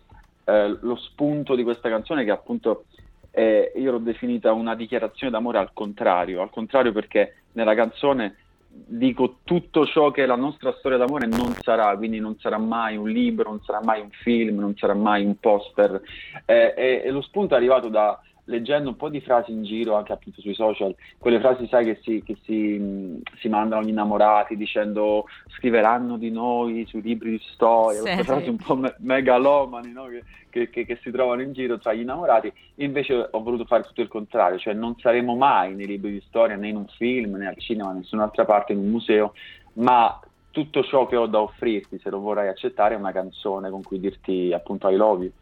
eh, 0.49 0.79
lo 0.81 0.97
spunto 0.97 1.55
di 1.55 1.63
questa 1.63 1.91
canzone 1.91 2.25
che 2.25 2.31
appunto 2.31 2.85
eh, 3.31 3.73
io 3.77 3.93
l'ho 3.93 3.99
definita 3.99 4.53
una 4.53 4.75
dichiarazione 4.75 5.31
d'amore 5.31 5.59
al 5.59 5.73
contrario, 5.75 6.41
al 6.41 6.51
contrario 6.51 6.93
perché 6.93 7.43
nella 7.53 7.75
canzone 7.75 8.37
dico 8.71 9.39
tutto 9.45 9.87
ciò 9.87 10.11
che 10.11 10.25
la 10.25 10.37
nostra 10.37 10.73
storia 10.79 10.97
d'amore 10.97 11.27
non 11.27 11.55
sarà, 11.61 11.95
quindi 11.97 12.19
non 12.19 12.39
sarà 12.39 12.59
mai 12.59 12.97
un 12.97 13.11
libro, 13.11 13.51
non 13.51 13.61
sarà 13.63 13.83
mai 13.83 14.01
un 14.01 14.11
film, 14.11 14.59
non 14.59 14.75
sarà 14.77 14.95
mai 14.95 15.25
un 15.25 15.39
poster. 15.39 16.01
Eh, 16.47 16.75
e, 16.77 17.03
e 17.05 17.11
lo 17.11 17.21
spunto 17.21 17.55
è 17.55 17.57
arrivato 17.57 17.89
da 17.89 18.19
leggendo 18.49 18.89
un 18.89 18.97
po' 18.97 19.09
di 19.09 19.21
frasi 19.21 19.53
in 19.53 19.63
giro 19.63 19.95
anche 19.95 20.13
appunto 20.13 20.41
sui 20.41 20.55
social, 20.55 20.95
quelle 21.19 21.39
frasi 21.39 21.67
sai 21.69 21.85
che 21.85 22.01
si, 22.03 22.23
che 22.25 22.37
si, 22.43 23.23
si 23.39 23.49
mandano 23.49 23.83
gli 23.83 23.91
innamorati 23.91 24.57
dicendo 24.57 25.27
scriveranno 25.57 26.17
di 26.17 26.31
noi 26.31 26.85
sui 26.87 27.03
libri 27.03 27.31
di 27.33 27.43
storia, 27.53 27.99
sì. 27.99 28.05
queste 28.05 28.25
frasi 28.25 28.49
un 28.49 28.57
po' 28.57 28.77
me- 28.77 28.95
megalomani 28.99 29.93
no? 29.93 30.07
che, 30.51 30.71
che, 30.71 30.85
che, 30.85 30.99
si 31.03 31.11
trovano 31.11 31.43
in 31.43 31.53
giro 31.53 31.79
tra 31.79 31.93
gli 31.93 32.01
innamorati, 32.01 32.53
invece 32.77 33.29
ho 33.31 33.43
voluto 33.43 33.65
fare 33.65 33.83
tutto 33.85 34.01
il 34.01 34.09
contrario, 34.09 34.59
cioè 34.59 34.75
non 34.75 34.97
saremo 34.99 35.37
mai 35.37 35.75
nei 35.75 35.87
libri 35.87 36.13
di 36.13 36.23
storia 36.27 36.57
né 36.57 36.69
in 36.69 36.77
un 36.77 36.87
film 36.97 37.37
né 37.37 37.47
al 37.47 37.59
cinema, 37.59 37.93
né 37.93 37.99
nessun'altra 37.99 38.45
parte, 38.45 38.73
in 38.73 38.79
un 38.79 38.89
museo, 38.89 39.35
ma 39.75 40.19
tutto 40.51 40.83
ciò 40.83 41.07
che 41.07 41.17
ho 41.17 41.27
da 41.27 41.41
offrirti, 41.41 42.01
se 42.03 42.09
lo 42.11 42.19
vorrai 42.19 42.49
accettare, 42.49 42.95
è 42.95 42.99
una 42.99 43.13
canzone 43.13 43.71
con 43.71 43.83
cui 43.83 44.01
dirti 44.01 44.53
appunto 44.53 44.89
I 44.89 44.97
love 44.97 45.25
you 45.25 45.33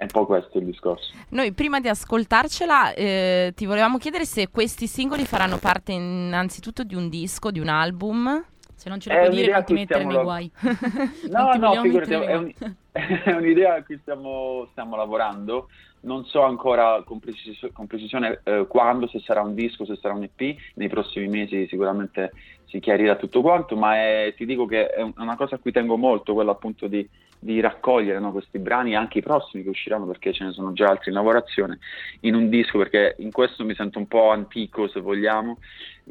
è 0.00 0.04
un 0.04 0.08
po' 0.12 0.24
questo 0.24 0.56
il 0.56 0.64
discorso. 0.64 1.12
Noi 1.28 1.52
prima 1.52 1.78
di 1.78 1.86
ascoltarcela 1.86 2.94
eh, 2.94 3.52
ti 3.54 3.66
volevamo 3.66 3.98
chiedere 3.98 4.24
se 4.24 4.48
questi 4.48 4.86
singoli 4.86 5.26
faranno 5.26 5.58
parte 5.58 5.92
innanzitutto 5.92 6.84
di 6.84 6.94
un 6.94 7.10
disco, 7.10 7.50
di 7.50 7.60
un 7.60 7.68
album. 7.68 8.42
Se 8.74 8.88
non 8.88 8.98
ce 8.98 9.12
lo 9.12 9.18
puoi 9.18 9.36
dire 9.36 9.52
non 9.52 9.64
ti 9.64 9.74
mettere 9.74 10.04
nei 10.06 10.22
guai. 10.22 10.50
no, 11.28 11.52
no, 11.52 11.82
figurati, 11.82 12.14
è, 12.14 12.34
un, 12.34 12.50
è, 12.92 13.30
un'idea 13.30 13.74
a 13.74 13.82
cui 13.82 13.98
stiamo, 14.00 14.68
stiamo 14.70 14.96
lavorando 14.96 15.68
non 16.02 16.24
so 16.24 16.44
ancora 16.44 17.02
con, 17.04 17.18
precis- 17.18 17.68
con 17.74 17.86
precisione 17.86 18.40
eh, 18.44 18.64
quando, 18.66 19.06
se 19.06 19.20
sarà 19.20 19.42
un 19.42 19.54
disco, 19.54 19.84
se 19.84 19.98
sarà 20.00 20.14
un 20.14 20.22
EP, 20.22 20.56
nei 20.76 20.88
prossimi 20.88 21.28
mesi 21.28 21.66
sicuramente 21.68 22.32
si 22.64 22.80
chiarirà 22.80 23.16
tutto 23.16 23.42
quanto, 23.42 23.76
ma 23.76 23.96
è, 23.96 24.32
ti 24.34 24.46
dico 24.46 24.64
che 24.64 24.86
è 24.88 25.02
una 25.18 25.36
cosa 25.36 25.56
a 25.56 25.58
cui 25.58 25.72
tengo 25.72 25.98
molto, 25.98 26.32
quella 26.32 26.52
appunto 26.52 26.86
di, 26.86 27.06
di 27.42 27.58
raccogliere 27.60 28.20
no, 28.20 28.32
questi 28.32 28.58
brani, 28.58 28.94
anche 28.94 29.18
i 29.18 29.22
prossimi 29.22 29.62
che 29.62 29.70
usciranno, 29.70 30.06
perché 30.06 30.32
ce 30.32 30.44
ne 30.44 30.52
sono 30.52 30.72
già 30.72 30.88
altri 30.88 31.10
in 31.10 31.16
lavorazione, 31.16 31.78
in 32.20 32.34
un 32.34 32.50
disco, 32.50 32.76
perché 32.76 33.16
in 33.18 33.32
questo 33.32 33.64
mi 33.64 33.74
sento 33.74 33.98
un 33.98 34.06
po' 34.06 34.30
antico, 34.30 34.86
se 34.88 35.00
vogliamo, 35.00 35.56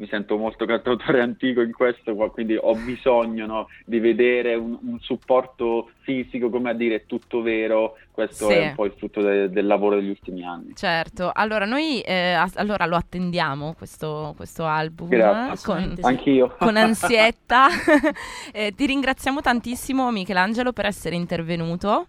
mi 0.00 0.08
sento 0.08 0.36
molto 0.36 0.64
cantautore 0.64 1.20
antico 1.22 1.60
in 1.60 1.72
questo, 1.72 2.14
quindi 2.32 2.56
ho 2.60 2.74
bisogno 2.74 3.46
no, 3.46 3.68
di 3.84 4.00
vedere 4.00 4.54
un, 4.54 4.76
un, 4.82 4.98
supporto 5.00 5.90
fisico, 6.00 6.50
come 6.50 6.70
a 6.70 6.72
dire, 6.72 6.96
è 6.96 7.06
tutto 7.06 7.42
vero, 7.42 7.96
questo 8.10 8.48
sì. 8.48 8.54
è 8.54 8.68
un 8.68 8.74
po' 8.74 8.86
il 8.86 8.92
frutto 8.96 9.20
de, 9.20 9.50
del 9.50 9.66
lavoro 9.66 9.96
degli 9.96 10.08
ultimi 10.08 10.44
anni. 10.44 10.74
Certo, 10.74 11.30
allora 11.32 11.64
noi 11.64 12.00
eh, 12.00 12.32
as- 12.32 12.56
allora 12.56 12.86
lo 12.86 12.96
attendiamo 12.96 13.74
questo, 13.74 14.32
questo 14.36 14.64
album 14.64 15.08
Grazie. 15.08 15.72
con, 15.72 15.94
Anch'io. 16.00 16.54
con 16.58 16.76
ansietta. 16.76 17.66
eh, 18.52 18.72
ti 18.74 18.86
ringraziamo 18.86 19.40
tantissimo 19.40 20.10
Michelangelo 20.10 20.72
per 20.72 20.86
essere 20.86 21.14
intervenuto. 21.20 22.06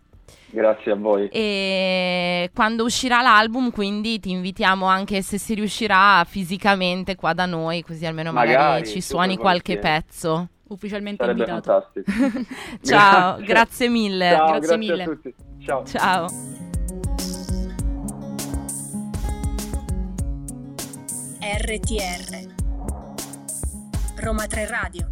Grazie 0.52 0.92
a 0.92 0.96
voi. 0.96 1.30
E 1.30 2.50
quando 2.54 2.84
uscirà 2.84 3.22
l'album, 3.22 3.72
quindi 3.72 4.20
ti 4.20 4.32
invitiamo 4.32 4.86
anche 4.86 5.22
se 5.22 5.38
si 5.38 5.54
riuscirà 5.54 6.24
fisicamente 6.26 7.16
qua 7.16 7.34
da 7.34 7.46
noi, 7.46 7.84
così 7.84 8.06
almeno 8.06 8.32
magari, 8.32 8.58
magari 8.58 8.88
ci 8.88 9.02
suoni 9.02 9.38
qualche 9.38 9.78
pezzo. 9.78 10.50
Ufficialmente 10.68 11.24
Sarebbe 11.24 11.50
invitato. 11.50 11.94
Ciao, 12.82 13.38
grazie 13.42 13.90
mille. 13.90 14.30
Ciao, 14.30 14.46
grazie, 14.46 14.60
grazie 14.60 14.78
mille. 14.78 15.04
a 15.04 15.06
tutti. 15.06 15.36
Ciao. 15.60 15.86
Ciao. 15.86 16.28
RTR 21.44 22.60
Roma 24.22 24.46
3 24.46 24.68
Radio 24.68 25.11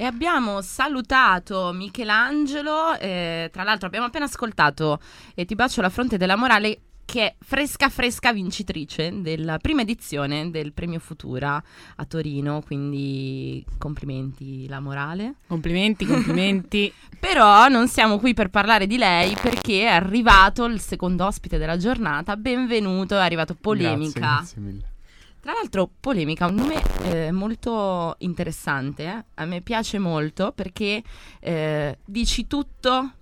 E 0.00 0.04
abbiamo 0.04 0.60
salutato 0.62 1.72
Michelangelo, 1.72 2.96
eh, 3.00 3.50
tra 3.52 3.64
l'altro 3.64 3.88
abbiamo 3.88 4.06
appena 4.06 4.26
ascoltato 4.26 5.00
E 5.34 5.44
ti 5.44 5.56
bacio 5.56 5.80
la 5.80 5.88
fronte 5.88 6.16
della 6.16 6.36
morale 6.36 6.82
che 7.04 7.26
è 7.26 7.34
fresca 7.40 7.88
fresca 7.88 8.32
vincitrice 8.32 9.22
della 9.22 9.58
prima 9.58 9.80
edizione 9.80 10.50
del 10.52 10.72
Premio 10.72 11.00
Futura 11.00 11.60
a 11.96 12.04
Torino, 12.04 12.62
quindi 12.64 13.64
complimenti 13.76 14.68
la 14.68 14.78
morale. 14.78 15.36
Complimenti, 15.48 16.06
complimenti. 16.06 16.92
Però 17.18 17.66
non 17.66 17.88
siamo 17.88 18.20
qui 18.20 18.34
per 18.34 18.50
parlare 18.50 18.86
di 18.86 18.98
lei 18.98 19.34
perché 19.42 19.80
è 19.80 19.86
arrivato 19.86 20.64
il 20.66 20.78
secondo 20.80 21.26
ospite 21.26 21.58
della 21.58 21.76
giornata, 21.76 22.36
benvenuto, 22.36 23.16
è 23.16 23.22
arrivato 23.22 23.56
Polemica. 23.60 24.20
Grazie, 24.20 24.36
grazie 24.36 24.60
mille. 24.60 24.96
Tra 25.40 25.52
l'altro, 25.52 25.88
Polemica, 26.00 26.46
un 26.46 26.56
nome 26.56 26.82
eh, 27.04 27.30
molto 27.30 28.16
interessante, 28.18 29.04
eh? 29.04 29.24
a 29.34 29.44
me 29.44 29.60
piace 29.60 29.98
molto 29.98 30.52
perché 30.52 31.02
eh, 31.38 31.98
dici 32.04 32.46
tutto 32.46 33.12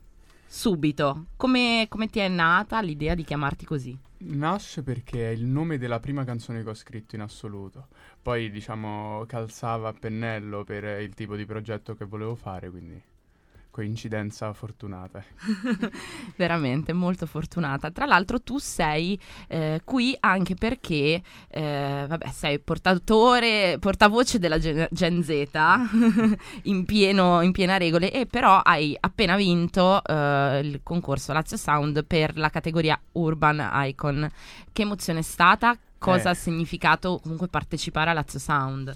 subito. 0.47 1.27
Come, 1.37 1.87
come 1.89 2.09
ti 2.09 2.19
è 2.19 2.29
nata 2.29 2.81
l'idea 2.81 3.15
di 3.15 3.23
chiamarti 3.23 3.65
così? 3.67 3.97
Nasce 4.19 4.83
perché 4.83 5.29
è 5.29 5.33
il 5.33 5.45
nome 5.45 5.77
della 5.77 6.01
prima 6.01 6.25
canzone 6.25 6.63
che 6.63 6.71
ho 6.71 6.75
scritto 6.75 7.17
in 7.17 7.21
assoluto. 7.21 7.89
Poi, 8.23 8.51
diciamo, 8.51 9.25
calzava 9.27 9.91
a 9.91 9.93
pennello 9.93 10.65
per 10.65 10.85
il 11.03 11.15
tipo 11.15 11.37
di 11.37 11.45
progetto 11.45 11.95
che 11.95 12.07
volevo 12.07 12.35
fare, 12.35 12.71
quindi 12.71 13.01
coincidenza 13.77 14.55
fortunata. 14.55 15.23
Veramente 16.37 16.95
molto 16.95 17.27
fortunata. 17.27 17.91
Tra 17.91 18.07
l'altro 18.07 18.41
tu 18.41 18.57
sei 18.57 19.21
eh, 19.49 19.83
qui 19.85 20.17
anche 20.19 20.55
perché 20.55 21.21
eh, 21.49 22.07
vabbè, 22.09 22.31
sei 22.31 22.59
portatore, 22.59 23.77
portavoce 23.79 24.39
della 24.39 24.59
Gen, 24.59 24.89
Gen 24.91 25.23
Z 25.23 25.51
in, 26.65 26.87
pieno, 26.87 27.43
in 27.43 27.53
piena 27.53 27.77
regole 27.77 28.11
e 28.11 28.25
però 28.25 28.61
hai 28.61 28.97
appena 28.99 29.37
vinto 29.37 30.03
eh, 30.03 30.61
il 30.65 30.81
concorso 30.83 31.35
Lazio 31.35 31.59
Sound 31.59 32.03
per 32.07 32.39
la 32.39 32.49
categoria 32.49 32.99
Urban 33.13 33.69
Icon. 33.89 34.27
Che 34.73 34.83
emozione 34.83 35.19
è 35.19 35.23
stata? 35.23 35.77
Cosa 35.99 36.31
ha 36.31 36.33
eh. 36.33 36.37
significato 36.37 37.19
comunque 37.23 37.49
partecipare 37.49 38.09
a 38.09 38.15
Lazio 38.15 38.39
Sound? 38.39 38.95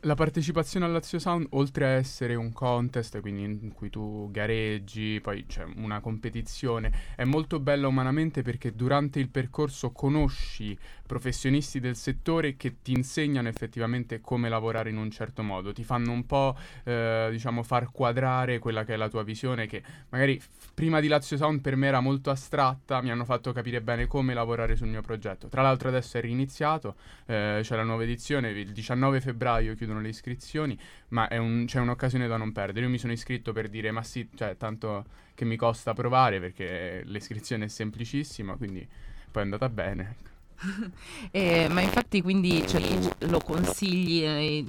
La 0.00 0.14
partecipazione 0.14 0.86
al 0.86 0.92
Lazio 0.92 1.18
Sound, 1.18 1.48
oltre 1.50 1.84
a 1.84 1.88
essere 1.88 2.34
un 2.36 2.54
contest, 2.54 3.20
quindi 3.20 3.42
in 3.42 3.74
cui 3.74 3.90
tu 3.90 4.30
gareggi, 4.30 5.20
poi 5.20 5.44
c'è 5.44 5.62
una 5.76 6.00
competizione, 6.00 6.90
è 7.14 7.24
molto 7.24 7.60
bella 7.60 7.86
umanamente 7.86 8.40
perché 8.40 8.74
durante 8.74 9.18
il 9.20 9.28
percorso 9.28 9.92
conosci 9.92 10.74
professionisti 11.06 11.80
del 11.80 11.96
settore 11.96 12.56
che 12.56 12.76
ti 12.82 12.92
insegnano 12.92 13.48
effettivamente 13.48 14.20
come 14.20 14.48
lavorare 14.48 14.90
in 14.90 14.96
un 14.96 15.10
certo 15.10 15.42
modo, 15.42 15.72
ti 15.72 15.84
fanno 15.84 16.12
un 16.12 16.26
po' 16.26 16.56
eh, 16.84 17.28
diciamo 17.30 17.62
far 17.62 17.90
quadrare 17.90 18.58
quella 18.58 18.84
che 18.84 18.94
è 18.94 18.96
la 18.96 19.08
tua 19.08 19.22
visione 19.22 19.66
che 19.66 19.82
magari 20.08 20.40
prima 20.72 21.00
di 21.00 21.08
Lazio 21.08 21.36
Sound 21.36 21.60
per 21.60 21.76
me 21.76 21.86
era 21.86 22.00
molto 22.00 22.30
astratta, 22.30 23.02
mi 23.02 23.10
hanno 23.10 23.24
fatto 23.24 23.52
capire 23.52 23.80
bene 23.80 24.06
come 24.06 24.34
lavorare 24.34 24.76
sul 24.76 24.88
mio 24.88 25.02
progetto. 25.02 25.48
Tra 25.48 25.62
l'altro 25.62 25.88
adesso 25.88 26.18
è 26.18 26.20
riniziato, 26.20 26.96
eh, 27.26 27.60
c'è 27.62 27.76
la 27.76 27.84
nuova 27.84 28.02
edizione, 28.02 28.50
il 28.50 28.72
19 28.72 29.20
febbraio 29.20 29.74
chiudono 29.74 30.00
le 30.00 30.08
iscrizioni, 30.08 30.78
ma 31.08 31.28
un, 31.32 31.64
c'è 31.66 31.80
un'occasione 31.80 32.26
da 32.26 32.36
non 32.36 32.52
perdere. 32.52 32.86
Io 32.86 32.90
mi 32.90 32.98
sono 32.98 33.12
iscritto 33.12 33.52
per 33.52 33.68
dire 33.68 33.90
ma 33.90 34.02
sì, 34.02 34.28
cioè 34.34 34.56
tanto 34.56 35.04
che 35.34 35.44
mi 35.44 35.56
costa 35.56 35.92
provare 35.92 36.40
perché 36.40 37.02
l'iscrizione 37.04 37.66
è 37.66 37.68
semplicissima, 37.68 38.56
quindi 38.56 38.86
poi 39.30 39.42
è 39.42 39.44
andata 39.44 39.68
bene. 39.68 40.33
Eh, 41.30 41.68
ma 41.68 41.80
infatti 41.80 42.22
quindi 42.22 42.66
cioè, 42.66 42.80
lo 43.26 43.38
consigli 43.40 44.22
eh, 44.24 44.64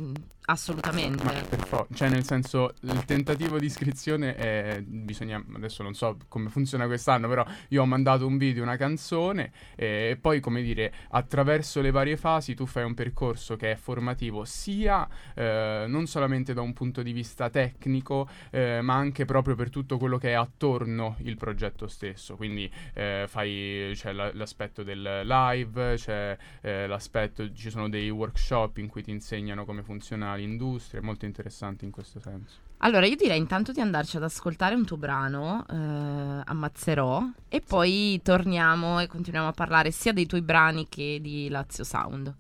Assolutamente. 0.48 1.24
Ma 1.24 1.32
per 1.32 1.66
fo- 1.66 1.88
cioè, 1.94 2.10
nel 2.10 2.24
senso, 2.24 2.74
il 2.82 3.04
tentativo 3.06 3.58
di 3.58 3.66
iscrizione 3.66 4.36
è. 4.36 4.82
Bisogna. 4.86 5.44
Adesso 5.56 5.82
non 5.82 5.94
so 5.94 6.18
come 6.28 6.50
funziona 6.50 6.86
quest'anno, 6.86 7.28
però 7.28 7.44
io 7.70 7.82
ho 7.82 7.86
mandato 7.86 8.28
un 8.28 8.38
video, 8.38 8.62
una 8.62 8.78
canzone, 8.78 9.52
e 9.75 10.18
poi, 10.20 10.40
come 10.40 10.62
dire, 10.62 10.94
attraverso 11.10 11.82
le 11.82 11.92
varie 11.92 12.16
fasi 12.18 12.54
tu 12.54 12.66
fai 12.66 12.84
un 12.84 12.94
percorso 12.94 13.56
che 13.56 13.72
è 13.72 13.75
formativo, 13.75 14.46
sia 14.46 15.08
eh, 15.34 15.86
non 15.88 16.06
solamente 16.06 16.54
da 16.54 16.62
un 16.62 16.74
punto 16.74 17.02
di 17.02 17.12
vista 17.12 17.50
tecnico, 17.50 18.30
eh, 18.52 18.82
ma 18.82 18.94
anche 18.96 19.25
proprio 19.25 19.56
per 19.56 19.70
tutto 19.70 19.98
quello 19.98 20.18
che 20.18 20.30
è 20.30 20.34
attorno 20.34 21.16
il 21.20 21.38
progetto 21.38 21.88
stesso. 21.88 22.36
Quindi 22.36 22.72
eh, 22.94 23.25
fai, 23.28 23.92
c'è 23.96 24.12
la, 24.12 24.32
l'aspetto 24.34 24.84
del 24.84 25.22
live, 25.24 25.96
c'è 25.96 26.38
eh, 26.62 26.86
l'aspetto. 26.88 27.52
Ci 27.52 27.70
sono 27.72 27.90
dei 27.90 28.10
workshop 28.10 28.78
in 28.78 28.88
cui 28.88 29.02
ti 29.02 29.12
insegnano 29.12 29.66
come 29.66 29.82
funziona 29.82 30.35
l'industria, 30.36 31.01
è 31.01 31.04
molto 31.04 31.25
interessante 31.25 31.86
in 31.86 31.92
questo 31.92 32.20
senso. 32.20 32.63
Allora, 32.80 33.06
io 33.06 33.15
direi 33.15 33.38
intanto 33.38 33.72
di 33.72 33.80
andarci 33.80 34.18
ad 34.18 34.24
ascoltare 34.24 34.75
un 34.75 34.86
tuo 34.86 34.98
brano, 34.98 35.65
eh, 35.68 36.42
Ammazzerò, 36.46 37.27
e 37.48 37.62
poi 37.62 38.20
torniamo 38.24 39.00
e 39.00 39.08
continuiamo 39.08 39.48
a 39.48 39.54
parlare 39.54 39.92
sia 39.92 40.13
dei 40.13 40.25
tuoi 40.25 40.42
brani 40.42 40.88
che 40.89 41.20
di 41.22 41.50
Lazio 41.50 41.84
Sound. 41.84 42.36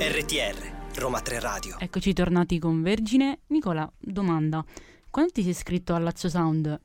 RTR, 0.00 0.98
Roma 0.98 1.20
3 1.20 1.40
Radio. 1.40 1.78
Eccoci 1.78 2.12
tornati 2.12 2.58
con 2.58 2.82
Vergine. 2.82 3.40
Nicola, 3.48 3.90
domanda. 3.98 4.64
Quando 5.10 5.32
ti 5.32 5.42
sei 5.42 5.52
iscritto 5.52 5.94
a 5.94 5.98
Lazio 5.98 6.28
Sound, 6.28 6.78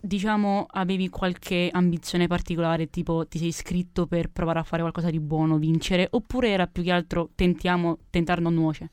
diciamo, 0.00 0.66
avevi 0.70 1.08
qualche 1.08 1.68
ambizione 1.70 2.26
particolare, 2.26 2.90
tipo 2.90 3.26
ti 3.26 3.38
sei 3.38 3.48
iscritto 3.48 4.06
per 4.06 4.30
provare 4.30 4.58
a 4.58 4.62
fare 4.62 4.82
qualcosa 4.82 5.10
di 5.10 5.20
buono, 5.20 5.58
vincere, 5.58 6.08
oppure 6.10 6.48
era 6.50 6.66
più 6.66 6.82
che 6.82 6.90
altro 6.90 7.30
tentiamo, 7.34 7.98
tentare 8.10 8.40
non 8.40 8.54
nuoce? 8.54 8.90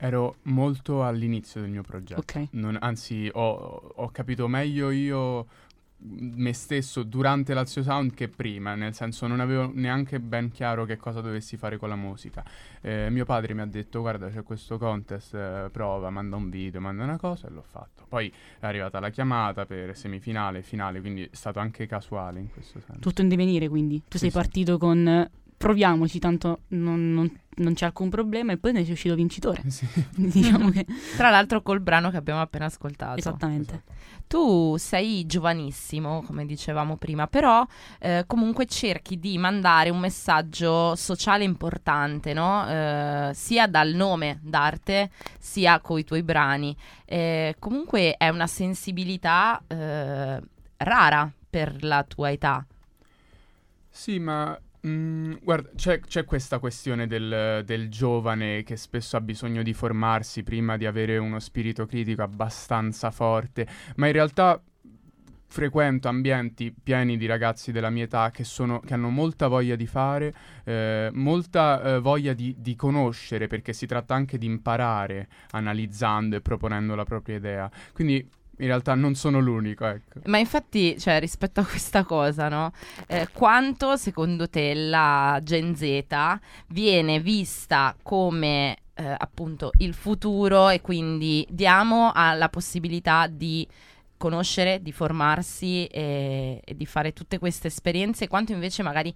Ero 0.00 0.36
molto 0.42 1.04
all'inizio 1.04 1.60
del 1.60 1.70
mio 1.70 1.82
progetto. 1.82 2.20
Okay. 2.20 2.48
Non, 2.52 2.76
anzi, 2.80 3.28
ho, 3.32 3.92
ho, 3.96 4.08
capito 4.10 4.46
meglio 4.46 4.90
io 4.90 5.46
me 6.00 6.52
stesso 6.52 7.02
durante 7.02 7.54
Lazio 7.54 7.82
Sound 7.82 8.14
che 8.14 8.28
prima, 8.28 8.74
nel 8.74 8.94
senso 8.94 9.26
non 9.26 9.40
avevo 9.40 9.70
neanche 9.74 10.20
ben 10.20 10.50
chiaro 10.50 10.84
che 10.84 10.96
cosa 10.96 11.20
dovessi 11.20 11.56
fare 11.56 11.76
con 11.76 11.88
la 11.88 11.96
musica. 11.96 12.44
Eh, 12.80 13.10
mio 13.10 13.24
padre 13.24 13.54
mi 13.54 13.62
ha 13.62 13.66
detto 13.66 14.00
guarda 14.00 14.28
c'è 14.28 14.42
questo 14.42 14.78
contest, 14.78 15.34
eh, 15.34 15.68
prova, 15.72 16.10
manda 16.10 16.36
un 16.36 16.50
video, 16.50 16.80
manda 16.80 17.02
una 17.02 17.18
cosa 17.18 17.48
e 17.48 17.50
l'ho 17.50 17.64
fatto. 17.68 18.04
Poi 18.08 18.32
è 18.60 18.66
arrivata 18.66 19.00
la 19.00 19.10
chiamata 19.10 19.66
per 19.66 19.96
semifinale, 19.96 20.62
finale, 20.62 21.00
quindi 21.00 21.24
è 21.24 21.30
stato 21.32 21.58
anche 21.58 21.86
casuale 21.86 22.38
in 22.40 22.50
questo 22.52 22.80
senso. 22.80 23.00
Tutto 23.00 23.22
in 23.22 23.28
divenire 23.28 23.68
quindi. 23.68 23.98
Tu 24.06 24.18
sì, 24.18 24.18
sei 24.18 24.30
partito 24.30 24.78
con 24.78 25.28
proviamoci, 25.58 26.20
tanto 26.20 26.60
non, 26.68 27.12
non, 27.12 27.30
non, 27.56 27.74
c'è 27.74 27.84
alcun 27.86 28.08
problema. 28.08 28.52
E 28.52 28.56
poi 28.56 28.72
ne 28.72 28.84
sei 28.84 28.92
uscito 28.92 29.14
vincitore. 29.14 29.62
Sì. 29.68 29.86
diciamo 30.14 30.70
che... 30.70 30.86
Tra 31.16 31.28
l'altro 31.28 31.60
col 31.60 31.80
brano 31.80 32.10
che 32.10 32.16
abbiamo 32.16 32.40
appena 32.40 32.66
ascoltato. 32.66 33.18
Esattamente. 33.18 33.74
Esatto. 33.74 33.96
Tu 34.28 34.76
sei 34.76 35.26
giovanissimo, 35.26 36.22
come 36.22 36.46
dicevamo 36.46 36.96
prima, 36.96 37.26
però 37.26 37.66
eh, 37.98 38.24
comunque 38.26 38.66
cerchi 38.66 39.18
di 39.18 39.36
mandare 39.38 39.90
un 39.90 39.98
messaggio 39.98 40.94
sociale 40.94 41.44
importante, 41.44 42.34
no? 42.34 42.68
eh, 42.68 43.30
sia 43.34 43.66
dal 43.66 43.92
nome 43.94 44.38
d'arte, 44.42 45.10
sia 45.38 45.80
con 45.80 45.98
i 45.98 46.04
tuoi 46.04 46.22
brani. 46.22 46.76
Eh, 47.04 47.56
comunque 47.58 48.16
è 48.16 48.28
una 48.28 48.46
sensibilità 48.46 49.62
eh, 49.66 50.40
rara 50.76 51.32
per 51.48 51.82
la 51.82 52.04
tua 52.04 52.30
età. 52.30 52.64
Sì, 53.88 54.18
ma 54.18 54.56
Mm, 54.88 55.34
guarda, 55.42 55.70
c'è, 55.76 56.00
c'è, 56.00 56.24
questa 56.24 56.58
questione 56.58 57.06
del, 57.06 57.62
del, 57.66 57.90
giovane 57.90 58.62
che 58.62 58.76
spesso 58.76 59.16
ha 59.16 59.20
bisogno 59.20 59.62
di 59.62 59.74
formarsi 59.74 60.42
prima 60.42 60.78
di 60.78 60.86
avere 60.86 61.18
uno 61.18 61.38
spirito 61.40 61.84
critico 61.84 62.22
abbastanza 62.22 63.10
forte, 63.10 63.66
ma 63.96 64.06
in 64.06 64.12
realtà 64.12 64.60
frequento 65.50 66.08
ambienti 66.08 66.74
pieni 66.82 67.16
di 67.16 67.26
ragazzi 67.26 67.72
della 67.72 67.90
mia 67.90 68.04
età 68.04 68.30
che, 68.30 68.44
sono, 68.44 68.80
che 68.80 68.94
hanno 68.94 69.08
molta 69.08 69.48
voglia 69.48 69.76
di 69.76 69.86
fare, 69.86 70.34
eh, 70.64 71.10
molta 71.12 71.82
eh, 71.82 72.00
voglia 72.00 72.32
di, 72.32 72.54
di, 72.58 72.74
conoscere, 72.76 73.46
perché 73.46 73.72
si 73.72 73.86
tratta 73.86 74.14
anche 74.14 74.38
di 74.38 74.46
imparare 74.46 75.28
analizzando 75.50 76.36
e 76.36 76.40
proponendo 76.40 76.94
la 76.94 77.04
propria 77.04 77.36
idea. 77.36 77.70
Quindi 77.92 78.26
in 78.58 78.66
realtà 78.66 78.94
non 78.94 79.14
sono 79.14 79.40
l'unico, 79.40 79.86
ecco. 79.86 80.20
Ma 80.26 80.38
infatti, 80.38 80.98
cioè, 80.98 81.20
rispetto 81.20 81.60
a 81.60 81.64
questa 81.64 82.04
cosa, 82.04 82.48
no? 82.48 82.72
Eh, 83.06 83.28
quanto 83.32 83.96
secondo 83.96 84.48
te 84.48 84.74
la 84.74 85.40
Gen 85.42 85.74
Z 85.76 86.04
viene 86.68 87.20
vista 87.20 87.94
come 88.02 88.76
eh, 88.94 89.14
appunto 89.16 89.70
il 89.78 89.94
futuro 89.94 90.68
e 90.68 90.80
quindi 90.80 91.46
diamo 91.48 92.12
la 92.14 92.48
possibilità 92.48 93.26
di 93.28 93.66
conoscere, 94.16 94.82
di 94.82 94.90
formarsi 94.90 95.86
e, 95.86 96.60
e 96.64 96.76
di 96.76 96.86
fare 96.86 97.12
tutte 97.12 97.38
queste 97.38 97.68
esperienze, 97.68 98.26
quanto 98.26 98.52
invece 98.52 98.82
magari 98.82 99.14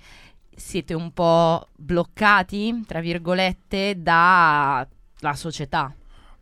siete 0.54 0.94
un 0.94 1.12
po' 1.12 1.66
bloccati, 1.76 2.84
tra 2.86 3.00
virgolette, 3.00 4.00
dalla 4.00 4.86
società? 5.32 5.92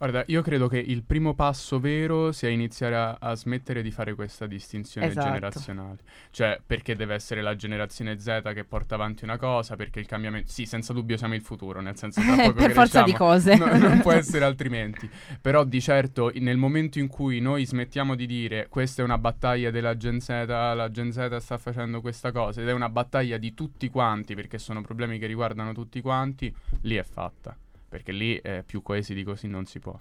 Guarda, 0.00 0.24
io 0.28 0.40
credo 0.40 0.66
che 0.66 0.78
il 0.78 1.02
primo 1.02 1.34
passo 1.34 1.78
vero 1.78 2.32
sia 2.32 2.48
iniziare 2.48 2.96
a, 2.96 3.18
a 3.20 3.34
smettere 3.34 3.82
di 3.82 3.90
fare 3.90 4.14
questa 4.14 4.46
distinzione 4.46 5.08
esatto. 5.08 5.26
generazionale. 5.26 5.98
Cioè, 6.30 6.58
perché 6.66 6.96
deve 6.96 7.12
essere 7.12 7.42
la 7.42 7.54
generazione 7.54 8.18
Z 8.18 8.40
che 8.54 8.64
porta 8.64 8.94
avanti 8.94 9.24
una 9.24 9.36
cosa, 9.36 9.76
perché 9.76 10.00
il 10.00 10.06
cambiamento... 10.06 10.50
Sì, 10.50 10.64
senza 10.64 10.94
dubbio 10.94 11.18
siamo 11.18 11.34
il 11.34 11.42
futuro, 11.42 11.82
nel 11.82 11.98
senso 11.98 12.22
che... 12.34 12.50
per 12.54 12.72
forza 12.72 13.02
di 13.02 13.12
cose. 13.12 13.56
No, 13.56 13.76
non 13.76 14.00
può 14.00 14.12
essere 14.16 14.46
altrimenti. 14.46 15.06
Però 15.38 15.64
di 15.64 15.82
certo, 15.82 16.32
nel 16.36 16.56
momento 16.56 16.98
in 16.98 17.06
cui 17.08 17.40
noi 17.40 17.66
smettiamo 17.66 18.14
di 18.14 18.24
dire 18.24 18.68
questa 18.70 19.02
è 19.02 19.04
una 19.04 19.18
battaglia 19.18 19.70
della 19.70 19.98
Gen 19.98 20.18
Z, 20.18 20.28
la 20.28 20.88
Gen 20.90 21.12
Z 21.12 21.36
sta 21.40 21.58
facendo 21.58 22.00
questa 22.00 22.32
cosa, 22.32 22.62
ed 22.62 22.68
è 22.68 22.72
una 22.72 22.88
battaglia 22.88 23.36
di 23.36 23.52
tutti 23.52 23.90
quanti, 23.90 24.34
perché 24.34 24.56
sono 24.56 24.80
problemi 24.80 25.18
che 25.18 25.26
riguardano 25.26 25.74
tutti 25.74 26.00
quanti, 26.00 26.50
lì 26.80 26.94
è 26.94 27.04
fatta 27.04 27.54
perché 27.90 28.12
lì 28.12 28.36
eh, 28.36 28.62
più 28.64 28.80
coesi 28.80 29.12
di 29.12 29.24
così 29.24 29.48
non 29.48 29.66
si 29.66 29.80
può. 29.80 29.98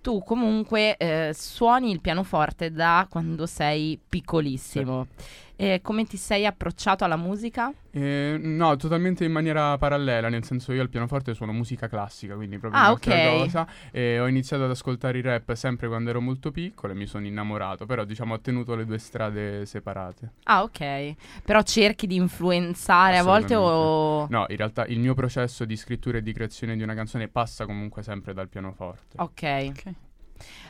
Tu 0.00 0.22
comunque 0.22 0.96
eh, 0.96 1.32
suoni 1.34 1.90
il 1.90 2.00
pianoforte 2.00 2.70
da 2.70 3.08
quando 3.10 3.44
sei 3.44 4.00
piccolissimo. 4.08 5.08
Sì. 5.16 5.24
Eh, 5.56 5.80
come 5.82 6.04
ti 6.04 6.18
sei 6.18 6.44
approcciato 6.44 7.02
alla 7.02 7.16
musica? 7.16 7.72
Eh, 7.90 8.38
no, 8.38 8.76
totalmente 8.76 9.24
in 9.24 9.32
maniera 9.32 9.78
parallela, 9.78 10.28
nel 10.28 10.44
senso 10.44 10.74
io 10.74 10.82
al 10.82 10.90
pianoforte 10.90 11.32
suono 11.32 11.52
musica 11.52 11.88
classica, 11.88 12.34
quindi 12.34 12.58
proprio 12.58 12.78
ah, 12.78 12.88
un'altra 12.88 13.14
okay. 13.14 13.38
cosa. 13.38 13.66
E 13.90 14.20
ho 14.20 14.26
iniziato 14.26 14.64
ad 14.64 14.70
ascoltare 14.70 15.16
il 15.16 15.24
rap 15.24 15.54
sempre 15.54 15.88
quando 15.88 16.10
ero 16.10 16.20
molto 16.20 16.50
piccolo 16.50 16.92
e 16.92 16.96
mi 16.96 17.06
sono 17.06 17.26
innamorato, 17.26 17.86
però 17.86 18.04
diciamo 18.04 18.34
ho 18.34 18.40
tenuto 18.40 18.74
le 18.74 18.84
due 18.84 18.98
strade 18.98 19.64
separate. 19.64 20.32
Ah, 20.42 20.62
ok. 20.62 21.14
Però 21.42 21.62
cerchi 21.62 22.06
di 22.06 22.16
influenzare 22.16 23.16
a 23.16 23.22
volte 23.22 23.54
o... 23.54 24.26
No, 24.28 24.44
in 24.48 24.56
realtà 24.56 24.84
il 24.84 24.98
mio 24.98 25.14
processo 25.14 25.64
di 25.64 25.76
scrittura 25.76 26.18
e 26.18 26.22
di 26.22 26.34
creazione 26.34 26.76
di 26.76 26.82
una 26.82 26.94
canzone 26.94 27.28
passa 27.28 27.64
comunque 27.64 28.02
sempre 28.02 28.34
dal 28.34 28.48
pianoforte. 28.48 29.16
Ok. 29.16 29.30
okay. 29.30 29.96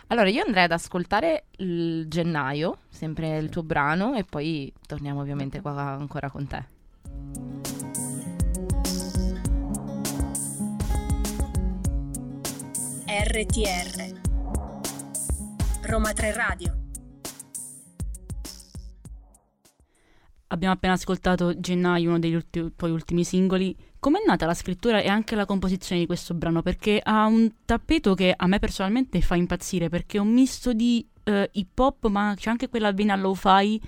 Allora, 0.09 0.29
io 0.29 0.45
andrei 0.45 0.65
ad 0.65 0.73
ascoltare 0.73 1.47
il 1.59 2.07
gennaio, 2.09 2.79
sempre 2.89 3.39
il 3.39 3.49
tuo 3.49 3.63
brano, 3.63 4.15
e 4.15 4.25
poi 4.25 4.73
torniamo 4.87 5.21
ovviamente 5.21 5.61
qua 5.61 5.73
ancora 5.73 6.31
con 6.31 6.47
te. 6.47 6.75
RTR 13.09 14.21
Roma 15.83 16.13
3 16.13 16.33
Radio 16.33 16.85
Abbiamo 20.49 20.75
appena 20.75 20.93
ascoltato 20.93 21.59
Gennaio, 21.59 22.11
uno 22.11 22.19
degli 22.21 22.35
ulti- 22.35 22.73
tuoi 22.77 22.93
ultimi 22.93 23.25
singoli. 23.25 23.77
Com'è 24.07 24.23
nata 24.25 24.47
la 24.47 24.55
scrittura 24.55 25.01
e 25.01 25.09
anche 25.09 25.35
la 25.35 25.47
composizione 25.47 26.01
di 26.01 26.07
questo 26.07 26.33
brano? 26.33 26.63
Perché 26.63 27.01
ha 27.03 27.27
un 27.27 27.51
tappeto 27.65 28.15
che 28.15 28.33
a 28.37 28.47
me 28.47 28.61
personalmente 28.61 29.21
fa 29.21 29.35
impazzire, 29.35 29.89
perché 29.89 30.19
è 30.19 30.21
un 30.21 30.33
misto 30.33 30.73
di 30.73 31.05
uh, 31.25 31.43
hip 31.51 31.77
hop, 31.77 32.07
ma 32.07 32.33
c'è 32.37 32.49
anche 32.49 32.69
quella 32.69 32.93
vena 32.93 33.17
low-fi 33.17 33.81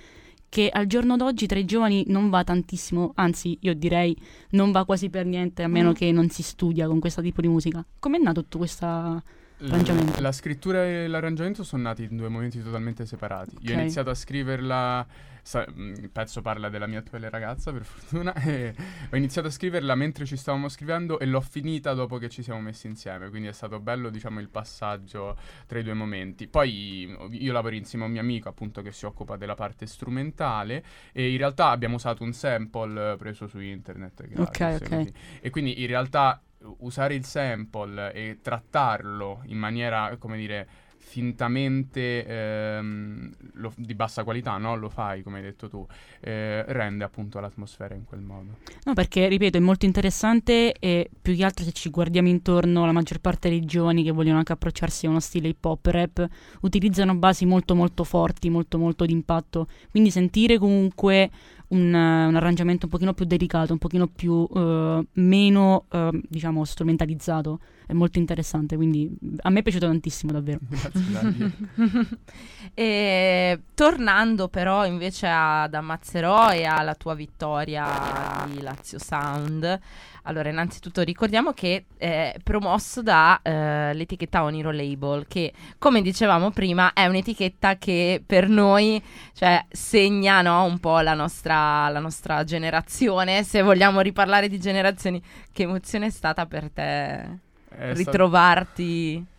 che 0.48 0.70
al 0.70 0.87
giorno 0.87 1.16
d'oggi 1.16 1.46
tra 1.46 1.61
i 1.61 1.64
giovani 1.64 2.02
non 2.09 2.31
va 2.31 2.42
tantissimo, 2.42 3.12
anzi 3.14 3.59
io 3.61 3.76
direi 3.76 4.16
non 4.50 4.72
va 4.72 4.85
quasi 4.85 5.09
per 5.09 5.24
niente, 5.24 5.62
a 5.62 5.68
meno 5.68 5.90
mm. 5.90 5.94
che 5.94 6.11
non 6.11 6.28
si 6.31 6.42
studia 6.42 6.88
con 6.88 6.98
questo 6.98 7.22
tipo 7.22 7.40
di 7.40 7.46
musica. 7.46 7.87
Com'è 8.00 8.18
nato 8.18 8.40
tutto 8.42 8.59
questo 8.59 8.87
arrangiamento? 8.87 10.14
La, 10.14 10.20
la 10.20 10.33
scrittura 10.33 10.85
e 10.85 11.07
l'arrangiamento 11.07 11.62
sono 11.62 11.85
nati 11.85 12.09
in 12.11 12.16
due 12.16 12.26
momenti 12.26 12.61
totalmente 12.61 13.07
separati. 13.07 13.54
Okay. 13.54 13.70
Io 13.70 13.76
ho 13.76 13.81
iniziato 13.83 14.11
a 14.11 14.14
scriverla 14.14 15.07
sa- 15.48 15.66
mm, 15.66 15.94
il 15.94 16.11
pezzo 16.11 16.42
parla 16.42 16.68
della 16.68 16.87
mia 16.87 16.98
attuale 16.98 17.30
ragazza, 17.30 17.72
per 17.72 17.82
fortuna, 17.88 18.34
e 18.34 18.74
ho 19.11 19.16
iniziato 19.16 19.48
a 19.48 19.50
scriverla 19.50 19.94
mentre 19.94 20.26
ci 20.26 20.37
stavamo 20.37 20.68
scrivendo 20.68 21.18
e 21.18 21.24
l'ho 21.24 21.40
finita 21.40 21.94
dopo 21.94 22.18
che 22.18 22.28
ci 22.28 22.42
siamo 22.42 22.61
messi 22.61 22.87
insieme, 22.87 23.30
quindi 23.30 23.48
è 23.48 23.52
stato 23.52 23.80
bello, 23.80 24.11
diciamo, 24.11 24.40
il 24.40 24.50
passaggio 24.50 25.38
tra 25.66 25.78
i 25.78 25.82
due 25.82 25.94
momenti. 25.94 26.48
Poi 26.48 27.16
io 27.30 27.52
lavoro 27.52 27.74
insieme 27.74 28.04
a 28.04 28.08
un 28.08 28.12
mio 28.12 28.20
amico, 28.20 28.50
appunto, 28.50 28.82
che 28.82 28.92
si 28.92 29.06
occupa 29.06 29.37
della 29.37 29.54
parte 29.54 29.87
strumentale 29.87 30.84
e 31.12 31.30
in 31.30 31.38
realtà 31.38 31.70
abbiamo 31.70 31.94
usato 31.94 32.22
un 32.22 32.34
sample 32.34 33.16
preso 33.16 33.46
su 33.46 33.58
internet. 33.58 34.28
Ok, 34.37 34.80
ok. 34.82 35.12
E 35.40 35.48
quindi 35.48 35.80
in 35.80 35.87
realtà 35.87 36.42
usare 36.80 37.14
il 37.14 37.24
sample 37.24 38.12
e 38.12 38.38
trattarlo 38.42 39.42
in 39.46 39.56
maniera, 39.56 40.14
come 40.18 40.37
dire 40.37 40.68
fintamente 41.08 42.26
ehm, 42.26 43.32
lo, 43.54 43.72
di 43.76 43.94
bassa 43.94 44.24
qualità, 44.24 44.58
no? 44.58 44.76
Lo 44.76 44.90
fai, 44.90 45.22
come 45.22 45.38
hai 45.38 45.42
detto 45.42 45.68
tu, 45.68 45.86
eh, 46.20 46.62
rende 46.66 47.02
appunto 47.02 47.40
l'atmosfera 47.40 47.94
in 47.94 48.04
quel 48.04 48.20
modo. 48.20 48.58
No, 48.84 48.92
perché, 48.92 49.26
ripeto, 49.26 49.56
è 49.56 49.60
molto 49.60 49.86
interessante 49.86 50.74
e 50.74 51.08
più 51.20 51.34
che 51.34 51.44
altro 51.44 51.64
se 51.64 51.72
ci 51.72 51.88
guardiamo 51.88 52.28
intorno, 52.28 52.84
la 52.84 52.92
maggior 52.92 53.20
parte 53.20 53.48
dei 53.48 53.64
giovani 53.64 54.04
che 54.04 54.10
vogliono 54.10 54.36
anche 54.36 54.52
approcciarsi 54.52 55.06
a 55.06 55.08
uno 55.08 55.20
stile 55.20 55.48
hip 55.48 55.64
hop 55.64 55.86
rap 55.86 56.28
utilizzano 56.60 57.14
basi 57.14 57.46
molto 57.46 57.74
molto 57.74 58.04
forti, 58.04 58.50
molto 58.50 58.76
molto 58.76 59.06
d'impatto, 59.06 59.66
quindi 59.90 60.10
sentire 60.10 60.58
comunque 60.58 61.30
un, 61.68 61.92
un, 61.92 62.37
arrangiamento 62.37 62.87
un 62.87 62.90
pochino 62.90 63.14
più 63.14 63.24
delicato, 63.24 63.72
un 63.72 63.78
pochino 63.78 64.07
più 64.07 64.33
uh, 64.33 65.04
meno, 65.14 65.85
uh, 65.90 66.20
diciamo, 66.28 66.64
strumentalizzato. 66.64 67.61
È 67.87 67.94
molto 67.94 68.18
interessante, 68.18 68.76
quindi 68.76 69.11
a 69.38 69.50
me 69.50 69.61
è 69.61 69.62
piaciuto 69.62 69.87
tantissimo, 69.87 70.31
davvero. 70.33 70.59
Grazie, 70.68 71.52
e, 72.74 73.61
tornando 73.74 74.48
però 74.48 74.85
invece 74.85 75.26
ad 75.26 75.72
Ammazzerò 75.72 76.50
e 76.50 76.64
alla 76.64 76.94
tua 76.94 77.14
vittoria 77.14 78.46
di 78.50 78.61
Lazio 78.61 78.98
Sound, 78.98 79.81
allora, 80.28 80.50
innanzitutto 80.50 81.00
ricordiamo 81.00 81.52
che 81.52 81.86
è 81.96 82.34
promosso 82.42 83.02
dall'etichetta 83.02 84.40
eh, 84.40 84.42
Oniro 84.42 84.70
Label, 84.70 85.24
che 85.26 85.54
come 85.78 86.02
dicevamo 86.02 86.50
prima 86.50 86.92
è 86.92 87.06
un'etichetta 87.06 87.78
che 87.78 88.22
per 88.24 88.46
noi 88.46 89.02
cioè, 89.32 89.64
segna 89.70 90.42
no, 90.42 90.64
un 90.64 90.78
po' 90.80 91.00
la 91.00 91.14
nostra, 91.14 91.88
la 91.88 91.98
nostra 91.98 92.44
generazione. 92.44 93.42
Se 93.42 93.62
vogliamo 93.62 94.00
riparlare 94.00 94.48
di 94.48 94.60
generazioni, 94.60 95.20
che 95.50 95.62
emozione 95.62 96.06
è 96.06 96.10
stata 96.10 96.44
per 96.44 96.70
te 96.70 96.82
è 96.82 97.94
ritrovarti? 97.94 99.12
Stat- 99.12 99.36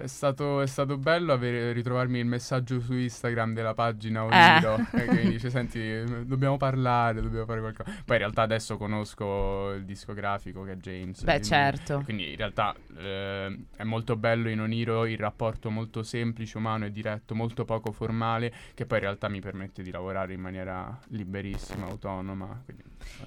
È 0.00 0.06
stato, 0.06 0.62
è 0.62 0.66
stato 0.66 0.96
bello 0.96 1.34
avere, 1.34 1.72
ritrovarmi 1.72 2.18
il 2.20 2.24
messaggio 2.24 2.80
su 2.80 2.94
Instagram 2.94 3.52
della 3.52 3.74
pagina 3.74 4.24
Oliro 4.24 4.76
eh. 4.94 5.04
che 5.04 5.22
mi 5.22 5.30
dice 5.32 5.50
senti 5.50 6.24
dobbiamo 6.24 6.56
parlare, 6.56 7.20
dobbiamo 7.20 7.44
fare 7.44 7.60
qualcosa. 7.60 7.90
Poi 7.90 8.16
in 8.16 8.22
realtà 8.22 8.40
adesso 8.40 8.78
conosco 8.78 9.72
il 9.72 9.84
discografico 9.84 10.62
che 10.62 10.72
è 10.72 10.76
James. 10.76 11.22
Beh 11.22 11.32
quindi, 11.32 11.46
certo. 11.46 12.00
Quindi 12.02 12.30
in 12.30 12.36
realtà 12.36 12.74
eh, 12.96 13.64
è 13.76 13.82
molto 13.82 14.16
bello 14.16 14.48
in 14.48 14.62
Oniro 14.62 15.04
il 15.04 15.18
rapporto 15.18 15.68
molto 15.68 16.02
semplice, 16.02 16.56
umano 16.56 16.86
e 16.86 16.92
diretto, 16.92 17.34
molto 17.34 17.66
poco 17.66 17.92
formale 17.92 18.50
che 18.72 18.86
poi 18.86 18.98
in 18.98 19.04
realtà 19.04 19.28
mi 19.28 19.40
permette 19.40 19.82
di 19.82 19.90
lavorare 19.90 20.32
in 20.32 20.40
maniera 20.40 20.98
liberissima, 21.08 21.84
autonoma. 21.86 22.62
Quindi, 22.64 22.84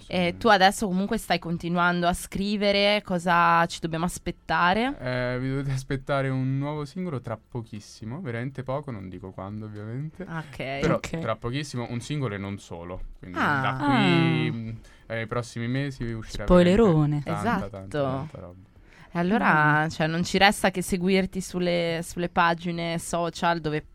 e 0.08 0.36
tu 0.38 0.48
adesso 0.48 0.88
comunque 0.88 1.20
stai 1.20 1.38
continuando 1.38 2.08
a 2.08 2.14
scrivere, 2.14 3.02
cosa 3.04 3.64
ci 3.68 3.80
dobbiamo 3.80 4.06
aspettare? 4.06 4.96
Eh, 5.00 5.38
vi 5.40 5.50
dovete 5.50 5.72
aspettare 5.72 6.30
un 6.30 6.62
nuovo 6.63 6.86
singolo 6.86 7.21
tra 7.21 7.38
pochissimo, 7.38 8.21
veramente 8.21 8.63
poco, 8.63 8.91
non 8.91 9.10
dico 9.10 9.32
quando 9.32 9.65
ovviamente. 9.65 10.23
Ok. 10.23 10.56
Però 10.56 10.95
okay. 10.95 11.21
tra 11.21 11.36
pochissimo 11.36 11.88
un 11.89 11.99
singolo 11.99 12.36
e 12.36 12.38
non 12.38 12.58
solo. 12.58 13.02
Quindi 13.19 13.38
ah. 13.39 13.62
da 13.62 13.86
qui 13.86 14.78
ah. 15.08 15.13
ai 15.13 15.28
prossimi 15.28 15.67
mesi 15.67 16.04
uscirà 16.06 16.45
Spoilerone. 16.45 17.21
Tanta, 17.23 17.39
esatto. 17.39 17.69
Tanta, 17.69 18.02
tanta 18.02 18.39
roba. 18.39 18.71
E 19.15 19.19
allora, 19.19 19.86
mm. 19.86 19.89
cioè, 19.89 20.08
non 20.08 20.23
ci 20.23 20.39
resta 20.39 20.71
che 20.71 20.82
seguirti 20.82 21.39
sulle, 21.39 21.99
sulle 22.04 22.30
pagine 22.30 22.97
social 22.97 23.60
dove 23.60 23.86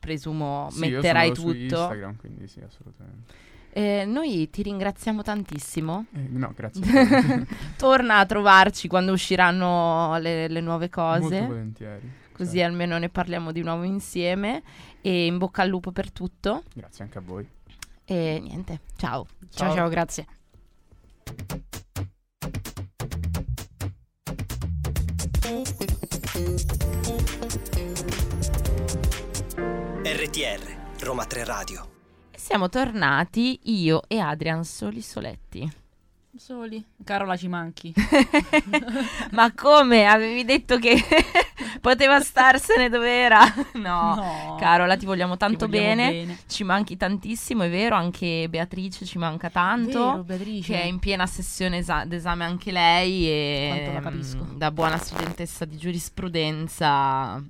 presumo 0.00 0.68
sì, 0.70 0.80
metterai 0.80 1.28
io 1.28 1.34
tutto. 1.34 1.50
Su 1.50 1.56
Instagram, 1.56 2.16
quindi 2.16 2.48
sì, 2.48 2.60
assolutamente. 2.60 3.32
Eh, 3.76 4.06
noi 4.06 4.48
ti 4.48 4.62
ringraziamo 4.62 5.20
tantissimo. 5.20 6.06
Eh, 6.14 6.28
no, 6.30 6.50
grazie. 6.56 7.46
Torna 7.76 8.20
a 8.20 8.24
trovarci 8.24 8.88
quando 8.88 9.12
usciranno 9.12 10.16
le, 10.16 10.48
le 10.48 10.60
nuove 10.62 10.88
cose. 10.88 11.40
Molto 11.40 11.46
volentieri. 11.48 12.10
Così 12.32 12.56
certo. 12.56 12.70
almeno 12.70 12.96
ne 12.96 13.10
parliamo 13.10 13.52
di 13.52 13.60
nuovo 13.60 13.82
insieme. 13.82 14.62
E 15.02 15.26
in 15.26 15.36
bocca 15.36 15.60
al 15.60 15.68
lupo 15.68 15.92
per 15.92 16.10
tutto. 16.10 16.62
Grazie 16.72 17.04
anche 17.04 17.18
a 17.18 17.20
voi. 17.20 17.46
E 18.06 18.40
niente, 18.42 18.80
ciao. 18.96 19.26
Ciao, 19.50 19.68
ciao, 19.68 19.74
ciao 19.74 19.88
grazie. 19.90 20.24
RTR 30.02 30.76
Roma 31.00 31.26
3 31.26 31.44
Radio 31.44 31.95
siamo 32.46 32.68
tornati 32.68 33.58
io 33.64 34.02
e 34.06 34.20
Adrian 34.20 34.62
soli 34.64 35.02
soletti. 35.02 35.68
Soli. 36.36 36.84
Carola 37.02 37.34
ci 37.36 37.48
manchi. 37.48 37.92
Ma 39.32 39.52
come? 39.52 40.06
Avevi 40.06 40.44
detto 40.44 40.78
che 40.78 40.94
poteva 41.80 42.20
starsene 42.20 42.88
dove 42.88 43.10
era? 43.10 43.40
No. 43.74 44.14
no. 44.14 44.56
Carola, 44.60 44.96
ti 44.96 45.06
vogliamo 45.06 45.36
tanto 45.36 45.66
bene. 45.66 46.10
bene. 46.10 46.38
Ci 46.46 46.62
manchi 46.62 46.96
tantissimo, 46.96 47.64
è 47.64 47.70
vero. 47.70 47.96
Anche 47.96 48.46
Beatrice 48.48 49.04
ci 49.06 49.18
manca 49.18 49.50
tanto. 49.50 50.22
Vero. 50.24 50.44
Che 50.62 50.80
è 50.80 50.84
in 50.84 51.00
piena 51.00 51.26
sessione 51.26 51.78
esa- 51.78 52.04
d'esame 52.04 52.44
anche 52.44 52.70
lei. 52.70 53.26
E 53.28 53.68
Quanto 53.72 53.92
la 53.92 54.00
capisco. 54.00 54.44
Mh, 54.44 54.56
da 54.58 54.70
buona 54.70 54.98
studentessa 54.98 55.64
di 55.64 55.76
giurisprudenza 55.76 57.42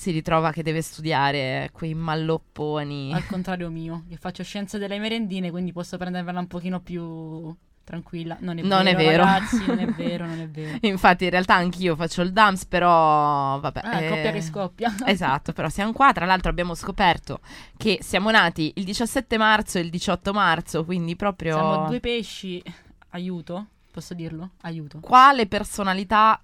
si 0.00 0.12
ritrova 0.12 0.50
che 0.50 0.62
deve 0.62 0.80
studiare 0.80 1.68
quei 1.72 1.92
mallopponi. 1.92 3.12
Al 3.12 3.26
contrario 3.26 3.68
mio, 3.68 4.04
che 4.08 4.16
faccio 4.16 4.42
scienze 4.42 4.78
delle 4.78 4.98
merendine, 4.98 5.50
quindi 5.50 5.72
posso 5.72 5.98
prenderla 5.98 6.38
un 6.38 6.46
pochino 6.46 6.80
più 6.80 7.54
tranquilla. 7.84 8.38
Non 8.40 8.56
è 8.56 8.62
non 8.62 8.84
vero, 8.84 8.98
è 8.98 9.04
vero. 9.04 9.24
ragazzi, 9.24 9.66
non 9.66 9.78
è 9.78 9.84
vero, 9.92 10.24
non 10.24 10.40
è 10.40 10.48
vero. 10.48 10.78
Infatti, 10.80 11.24
in 11.24 11.30
realtà 11.30 11.56
anch'io 11.56 11.96
faccio 11.96 12.22
il 12.22 12.32
DAMS, 12.32 12.64
però 12.64 13.60
vabbè. 13.60 13.80
Ah, 13.84 14.00
eh, 14.00 14.08
coppia 14.08 14.32
che 14.32 14.40
scoppia. 14.40 14.94
esatto, 15.04 15.52
però 15.52 15.68
siamo 15.68 15.92
qua. 15.92 16.12
Tra 16.12 16.24
l'altro 16.24 16.48
abbiamo 16.48 16.74
scoperto 16.74 17.40
che 17.76 17.98
siamo 18.00 18.30
nati 18.30 18.72
il 18.76 18.84
17 18.84 19.36
marzo 19.36 19.76
e 19.76 19.82
il 19.82 19.90
18 19.90 20.32
marzo, 20.32 20.86
quindi 20.86 21.14
proprio... 21.14 21.52
Siamo 21.52 21.88
due 21.88 22.00
pesci. 22.00 22.62
Aiuto? 23.10 23.66
Posso 23.92 24.14
dirlo? 24.14 24.52
Aiuto. 24.62 25.00
Quale 25.00 25.46
personalità 25.46 26.40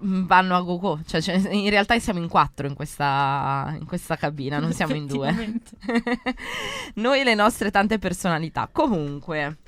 vanno 0.00 0.56
a 0.56 0.60
go-go. 0.60 1.00
Cioè, 1.04 1.20
cioè, 1.20 1.34
in 1.52 1.70
realtà 1.70 1.98
siamo 1.98 2.20
in 2.20 2.28
quattro 2.28 2.66
in 2.66 2.74
questa, 2.74 3.74
in 3.78 3.86
questa 3.86 4.16
cabina, 4.16 4.58
non 4.58 4.72
siamo 4.72 4.94
in 4.94 5.06
due. 5.06 5.60
Noi 6.94 7.24
le 7.24 7.34
nostre 7.34 7.70
tante 7.70 7.98
personalità. 7.98 8.68
Comunque, 8.70 9.58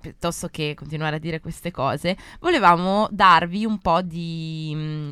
piuttosto 0.00 0.48
che 0.48 0.74
continuare 0.74 1.16
a 1.16 1.18
dire 1.18 1.40
queste 1.40 1.70
cose, 1.70 2.16
volevamo 2.40 3.08
darvi 3.10 3.64
un 3.64 3.78
po' 3.78 4.02
di, 4.02 4.72
mm, 4.74 5.10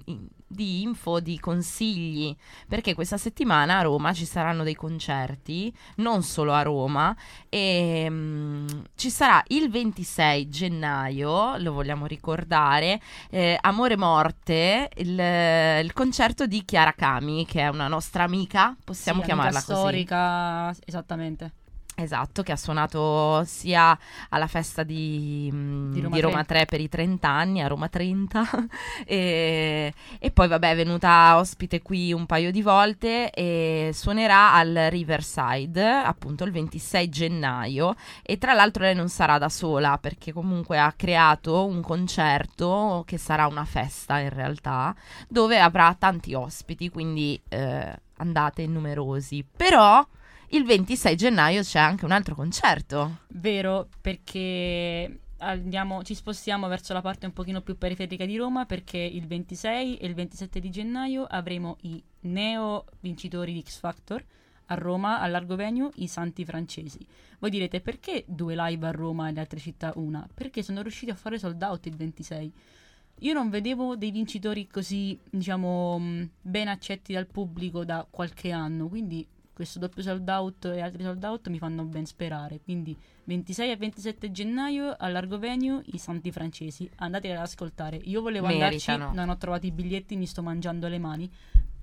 di 0.52 0.82
info, 0.82 1.20
di 1.20 1.38
consigli, 1.38 2.34
perché 2.68 2.94
questa 2.94 3.16
settimana 3.16 3.78
a 3.78 3.82
Roma 3.82 4.12
ci 4.12 4.24
saranno 4.24 4.62
dei 4.62 4.74
concerti, 4.74 5.74
non 5.96 6.22
solo 6.22 6.52
a 6.52 6.62
Roma, 6.62 7.14
e 7.48 8.06
um, 8.08 8.66
ci 8.94 9.10
sarà 9.10 9.42
il 9.48 9.70
26 9.70 10.48
gennaio, 10.48 11.56
lo 11.56 11.72
vogliamo 11.72 12.06
ricordare, 12.06 13.00
eh, 13.30 13.58
Amore 13.60 13.96
Morte, 13.96 14.90
il, 14.96 15.18
il, 15.82 15.92
concerto 15.92 16.46
di 16.46 16.64
Chiara 16.64 16.92
Kami, 16.92 17.46
che 17.46 17.60
è 17.60 17.68
una 17.68 17.88
nostra 17.88 18.24
amica, 18.24 18.76
possiamo 18.84 19.20
sì, 19.20 19.26
chiamarla 19.26 19.58
amica 19.58 19.72
così. 19.72 19.80
storica, 19.80 20.74
esattamente. 20.84 21.52
Esatto, 21.94 22.42
che 22.42 22.52
ha 22.52 22.56
suonato 22.56 23.44
sia 23.44 23.96
alla 24.30 24.46
festa 24.46 24.82
di, 24.82 25.50
di, 25.52 26.00
Roma, 26.00 26.14
di 26.14 26.20
Roma 26.22 26.44
3. 26.44 26.58
3. 26.60 26.64
per 26.64 26.80
i 26.80 26.88
30 26.88 27.28
anni, 27.28 27.60
a 27.60 27.66
Roma 27.66 27.88
30, 27.88 28.42
e, 29.04 29.92
e, 30.18 30.30
poi 30.30 30.48
vabbè 30.48 30.70
è 30.70 30.74
venuta 30.74 31.36
ospite 31.36 31.82
qui 31.82 32.12
un 32.14 32.24
paio 32.24 32.50
di 32.50 32.62
volte 32.62 33.30
e 33.30 33.90
suonerà 33.92 34.54
al 34.54 34.86
Riverside 34.88 35.86
appunto 35.86 36.44
il 36.44 36.52
26 36.52 37.08
gennaio 37.10 37.94
e 38.22 38.38
tra 38.38 38.54
l'altro 38.54 38.84
lei 38.84 38.94
non 38.94 39.10
sarà 39.10 39.36
da 39.36 39.50
sola 39.50 39.98
perché 39.98 40.32
comunque 40.32 40.78
ha 40.78 40.92
creato 40.96 41.66
un 41.66 41.82
concerto 41.82 43.04
che 43.06 43.18
sarà 43.18 43.46
una 43.46 43.66
festa 43.66 44.18
in 44.18 44.30
realtà 44.30 44.94
dove 45.28 45.60
avrà 45.60 45.94
tanti 45.98 46.32
ospiti, 46.32 46.88
quindi 46.88 47.40
eh, 47.48 47.94
andate 48.16 48.66
numerosi, 48.66 49.44
però 49.44 50.04
il 50.52 50.64
26 50.64 51.16
gennaio 51.16 51.62
c'è 51.62 51.78
anche 51.78 52.04
un 52.04 52.10
altro 52.10 52.34
concerto. 52.34 53.20
Vero, 53.28 53.88
perché 54.00 55.20
andiamo, 55.38 56.02
ci 56.02 56.14
spostiamo 56.14 56.68
verso 56.68 56.92
la 56.92 57.00
parte 57.00 57.26
un 57.26 57.32
pochino 57.32 57.62
più 57.62 57.78
periferica 57.78 58.26
di 58.26 58.36
Roma 58.36 58.66
perché 58.66 58.98
il 58.98 59.26
26 59.26 59.96
e 59.96 60.06
il 60.06 60.14
27 60.14 60.60
di 60.60 60.70
gennaio 60.70 61.24
avremo 61.24 61.78
i 61.82 62.02
neo 62.20 62.84
vincitori 63.00 63.52
di 63.54 63.62
X 63.62 63.78
Factor 63.78 64.22
a 64.66 64.74
Roma, 64.74 65.20
al 65.20 65.30
Largo 65.30 65.56
Venue, 65.56 65.90
i 65.96 66.06
Santi 66.06 66.44
Francesi. 66.44 67.04
Voi 67.38 67.50
direte 67.50 67.80
perché 67.80 68.24
due 68.26 68.54
live 68.54 68.86
a 68.86 68.90
Roma 68.90 69.28
e 69.28 69.32
le 69.32 69.40
altre 69.40 69.58
città 69.58 69.92
una? 69.96 70.26
Perché 70.32 70.62
sono 70.62 70.82
riusciti 70.82 71.10
a 71.10 71.16
fare 71.16 71.38
sold 71.38 71.62
out 71.62 71.86
il 71.86 71.96
26. 71.96 72.52
Io 73.20 73.32
non 73.32 73.50
vedevo 73.50 73.96
dei 73.96 74.10
vincitori 74.10 74.66
così, 74.66 75.18
diciamo, 75.30 76.28
ben 76.40 76.68
accetti 76.68 77.12
dal 77.12 77.26
pubblico 77.26 77.84
da 77.84 78.06
qualche 78.08 78.50
anno, 78.50 78.88
quindi 78.88 79.26
questo 79.52 79.78
doppio 79.78 80.02
sold 80.02 80.28
out 80.28 80.64
e 80.66 80.80
altri 80.80 81.02
sold 81.02 81.22
out 81.24 81.48
mi 81.48 81.58
fanno 81.58 81.84
ben 81.84 82.06
sperare. 82.06 82.60
Quindi 82.60 82.96
26 83.24 83.70
e 83.70 83.76
27 83.76 84.30
gennaio 84.30 84.94
al 84.98 85.12
Largo 85.12 85.38
Venue 85.38 85.82
i 85.86 85.98
Santi 85.98 86.32
Francesi. 86.32 86.90
Andate 86.96 87.30
ad 87.30 87.38
ascoltare. 87.38 87.96
Io 87.96 88.20
volevo 88.20 88.46
Meritano. 88.46 88.94
andarci, 88.94 89.16
non 89.16 89.28
ho 89.28 89.36
trovato 89.36 89.66
i 89.66 89.72
biglietti, 89.72 90.16
mi 90.16 90.26
sto 90.26 90.42
mangiando 90.42 90.88
le 90.88 90.98
mani 90.98 91.30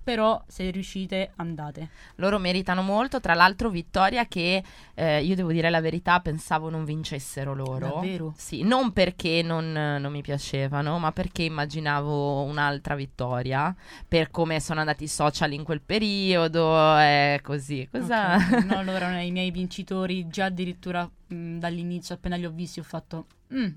però 0.09 0.43
se 0.47 0.71
riuscite 0.71 1.33
andate. 1.35 1.89
Loro 2.15 2.39
meritano 2.39 2.81
molto, 2.81 3.19
tra 3.19 3.35
l'altro 3.35 3.69
Vittoria 3.69 4.25
che 4.25 4.63
eh, 4.95 5.23
io 5.23 5.35
devo 5.35 5.51
dire 5.51 5.69
la 5.69 5.81
verità 5.81 6.19
pensavo 6.19 6.71
non 6.71 6.83
vincessero 6.83 7.53
loro. 7.53 7.89
Davvero? 7.93 8.33
Sì, 8.35 8.63
non 8.63 8.91
perché 8.91 9.43
non, 9.43 9.71
non 9.71 10.11
mi 10.11 10.23
piacevano, 10.23 10.97
ma 10.97 11.11
perché 11.11 11.43
immaginavo 11.43 12.41
un'altra 12.41 12.95
vittoria, 12.95 13.75
per 14.07 14.31
come 14.31 14.59
sono 14.59 14.79
andati 14.79 15.03
i 15.03 15.07
social 15.07 15.53
in 15.53 15.63
quel 15.63 15.81
periodo 15.81 16.97
e 16.97 17.39
così. 17.43 17.87
Cosa... 17.91 18.37
Okay. 18.37 18.57
No, 18.69 18.81
loro 18.81 18.97
erano 18.97 19.21
i 19.21 19.31
miei 19.31 19.51
vincitori, 19.51 20.27
già 20.27 20.45
addirittura 20.45 21.07
mh, 21.27 21.59
dall'inizio, 21.59 22.15
appena 22.15 22.35
li 22.35 22.45
ho 22.45 22.51
visti 22.51 22.79
ho 22.79 22.83
fatto... 22.83 23.27
Mm, 23.53 23.67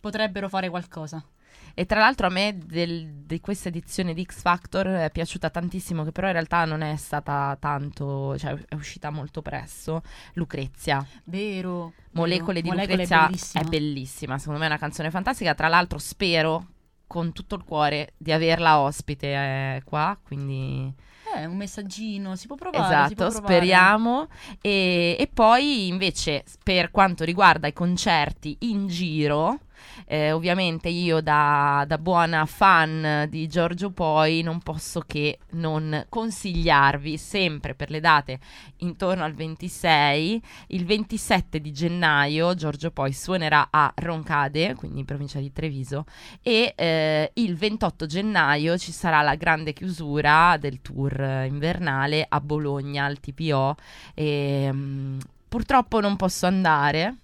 potrebbero 0.00 0.50
fare 0.50 0.68
qualcosa. 0.68 1.24
E 1.80 1.86
tra 1.86 1.98
l'altro 1.98 2.26
a 2.26 2.30
me 2.30 2.58
del, 2.62 3.06
di 3.24 3.40
questa 3.40 3.68
edizione 3.68 4.12
di 4.12 4.22
X 4.22 4.42
Factor 4.42 4.86
è 4.86 5.10
piaciuta 5.10 5.48
tantissimo, 5.48 6.04
che 6.04 6.12
però 6.12 6.26
in 6.26 6.34
realtà 6.34 6.66
non 6.66 6.82
è 6.82 6.94
stata 6.96 7.56
tanto, 7.58 8.36
cioè 8.36 8.54
è 8.68 8.74
uscita 8.74 9.08
molto 9.08 9.40
presto, 9.40 10.02
Lucrezia. 10.34 11.02
Vero. 11.24 11.94
Molecole 12.10 12.60
vero. 12.60 12.74
di 12.74 12.80
Molecole 12.80 13.04
Lucrezia 13.04 13.24
è 13.24 13.28
bellissima. 13.28 13.64
è 13.64 13.66
bellissima, 13.66 14.38
secondo 14.38 14.58
me 14.58 14.66
è 14.66 14.68
una 14.68 14.78
canzone 14.78 15.10
fantastica, 15.10 15.54
tra 15.54 15.68
l'altro 15.68 15.96
spero 15.96 16.66
con 17.06 17.32
tutto 17.32 17.54
il 17.54 17.64
cuore 17.64 18.12
di 18.18 18.30
averla 18.30 18.80
ospite 18.80 19.26
eh, 19.28 19.82
qua, 19.82 20.18
quindi... 20.22 20.92
Eh, 21.34 21.46
un 21.46 21.56
messaggino, 21.56 22.36
si 22.36 22.46
può 22.46 22.56
provare. 22.56 22.84
Esatto, 22.84 23.14
può 23.14 23.28
provare. 23.30 23.54
speriamo. 23.54 24.28
E, 24.60 25.16
e, 25.18 25.30
poi 25.32 25.86
invece 25.86 26.44
per 26.62 26.90
quanto 26.90 27.24
riguarda 27.24 27.68
i 27.68 27.72
concerti 27.72 28.56
in 28.60 28.86
giro, 28.88 29.60
Eh, 30.06 30.32
ovviamente 30.32 30.88
io 30.88 31.20
da, 31.20 31.84
da, 31.86 31.98
buona 31.98 32.46
fan 32.46 33.26
di 33.28 33.46
Giorgio 33.48 33.90
Poi 33.90 34.42
non 34.42 34.60
posso 34.60 35.00
che 35.06 35.38
non 35.50 36.06
consigliarvi 36.08 37.16
sempre 37.16 37.74
per 37.74 37.90
le 37.90 38.00
date 38.00 38.38
intorno 38.78 39.24
al 39.24 39.34
26, 39.34 40.42
il 40.68 40.84
27 40.84 41.60
di 41.60 41.72
gennaio 41.72 42.54
Giorgio 42.54 42.90
Poi 42.90 43.12
suonerà 43.12 43.68
a 43.70 43.92
Roncade, 43.94 44.74
quindi 44.74 45.00
in 45.00 45.04
provincia 45.04 45.38
di 45.38 45.52
Treviso, 45.52 46.04
e 46.42 46.72
eh, 46.76 47.30
il 47.34 47.56
28 47.56 48.06
gennaio 48.06 48.78
ci 48.78 48.92
sarà 48.92 49.22
la 49.22 49.34
grande 49.34 49.72
chiusura 49.72 50.56
del 50.58 50.80
tour 50.80 51.46
invernale 51.48 52.24
a 52.28 52.40
Bologna 52.40 53.04
al 53.04 53.20
TPO. 53.20 53.76
E, 54.14 54.70
mh, 54.72 54.76
mm, 54.76 55.18
purtroppo 55.48 56.00
non 56.00 56.16
posso 56.16 56.46
andare 56.46 57.16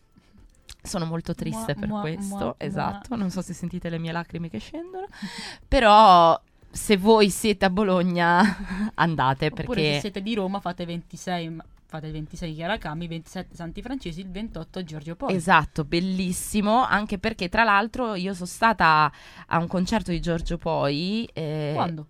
sono 0.86 1.04
molto 1.04 1.34
triste 1.34 1.74
mua, 1.74 1.80
per 1.80 1.88
mua, 1.88 2.00
questo, 2.00 2.36
mua, 2.36 2.54
esatto. 2.58 3.16
Non 3.16 3.30
so 3.30 3.42
se 3.42 3.52
sentite 3.52 3.88
le 3.88 3.98
mie 3.98 4.12
lacrime 4.12 4.48
che 4.48 4.58
scendono, 4.58 5.06
però 5.66 6.40
se 6.70 6.96
voi 6.96 7.30
siete 7.30 7.64
a 7.64 7.70
Bologna 7.70 8.92
andate 8.94 9.46
Oppure 9.46 9.64
perché 9.64 9.94
se 9.94 10.00
siete 10.00 10.22
di 10.22 10.34
Roma 10.34 10.60
fate 10.60 10.84
26 10.84 11.56
fate 11.86 12.06
il 12.06 12.12
26 12.12 12.54
Chiaracami, 12.54 13.06
27 13.06 13.54
Santi 13.54 13.80
Francesi, 13.80 14.20
il 14.20 14.30
28 14.30 14.84
Giorgio 14.84 15.16
Poi. 15.16 15.34
Esatto, 15.34 15.84
bellissimo, 15.84 16.84
anche 16.84 17.18
perché 17.18 17.48
tra 17.48 17.64
l'altro 17.64 18.14
io 18.14 18.34
sono 18.34 18.46
stata 18.46 19.10
a 19.46 19.58
un 19.58 19.66
concerto 19.66 20.10
di 20.10 20.20
Giorgio 20.20 20.58
Poi. 20.58 21.28
Eh, 21.32 21.72
Quando? 21.74 22.06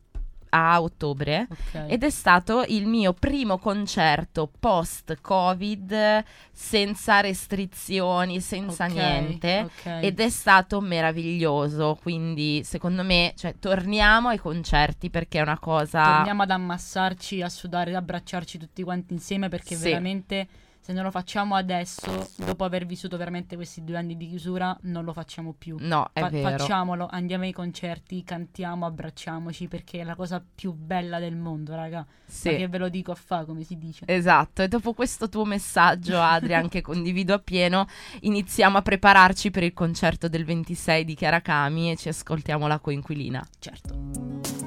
A 0.50 0.80
ottobre 0.80 1.46
okay. 1.50 1.90
ed 1.90 2.02
è 2.02 2.11
stato 2.11 2.64
il 2.68 2.87
mio 2.87 3.12
primo 3.12 3.59
concerto 3.59 4.50
post-Covid 4.59 6.24
senza 6.52 7.20
restrizioni, 7.20 8.40
senza 8.40 8.87
okay, 8.87 8.96
niente 8.96 9.68
okay. 9.78 10.04
ed 10.04 10.20
è 10.20 10.28
stato 10.28 10.80
meraviglioso, 10.80 11.98
quindi 12.00 12.62
secondo 12.64 13.02
me 13.02 13.32
cioè, 13.37 13.54
torniamo 13.59 14.28
ai 14.28 14.38
concerti 14.38 15.11
perché 15.11 15.38
è 15.38 15.42
una 15.42 15.59
cosa... 15.59 16.16
Torniamo 16.16 16.42
ad 16.42 16.50
ammassarci, 16.50 17.42
a 17.42 17.48
sudare, 17.48 17.90
ad 17.90 17.96
abbracciarci 17.96 18.59
tutti 18.59 18.82
quanti 18.82 19.12
insieme 19.12 19.48
perché 19.48 19.74
sì. 19.74 19.85
veramente 19.85 20.48
se 20.87 20.92
non 20.92 21.03
lo 21.03 21.11
facciamo 21.11 21.57
adesso, 21.57 22.31
dopo 22.37 22.62
aver 22.62 22.87
vissuto 22.87 23.16
veramente 23.16 23.57
questi 23.57 23.83
due 23.83 23.96
anni 23.96 24.16
di 24.16 24.29
chiusura, 24.29 24.79
non 24.83 25.05
lo 25.05 25.12
facciamo 25.12 25.53
più. 25.53 25.75
No, 25.81 26.11
è 26.12 26.20
Fa- 26.20 26.29
vero. 26.29 26.51
Facciamolo, 26.51 27.09
andiamo 27.11 27.42
ai 27.42 27.51
concerti, 27.51 28.22
cantiamo, 28.22 28.87
abbracciamoci, 28.87 29.66
perché 29.66 29.99
è 29.99 30.05
la 30.05 30.14
cosa 30.14 30.40
più 30.40 30.72
bella 30.72 31.18
del 31.18 31.35
mondo, 31.35 31.75
raga. 31.75 32.07
Sì. 32.25 32.53
Ma 32.53 32.57
che 32.59 32.68
ve 32.68 32.79
lo 32.79 32.88
dico 32.88 33.11
a 33.11 33.16
fa, 33.16 33.44
come 33.44 33.64
si 33.64 33.77
dice. 33.77 34.05
Esatto, 34.07 34.62
e 34.62 34.68
dopo 34.68 34.92
questo 34.92 35.29
tuo 35.29 35.44
messaggio, 35.44 36.20
Adrian, 36.20 36.68
che 36.70 36.83
condivido 36.83 37.35
appieno, 37.35 37.88
iniziamo 38.20 38.79
a 38.79 38.83
prepararci 38.83 39.51
per 39.51 39.64
il 39.64 39.72
concerto 39.72 40.29
del 40.29 40.44
26 40.44 41.05
di 41.05 41.16
Chiaracami 41.16 41.90
e 41.90 41.96
ci 41.96 42.09
ascoltiamo 42.11 42.68
la 42.68 42.79
coinquilina. 42.79 43.44
Certo. 43.59 44.65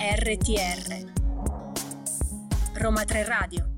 RTR 0.00 1.12
Roma 2.74 3.04
3 3.04 3.24
Radio 3.24 3.68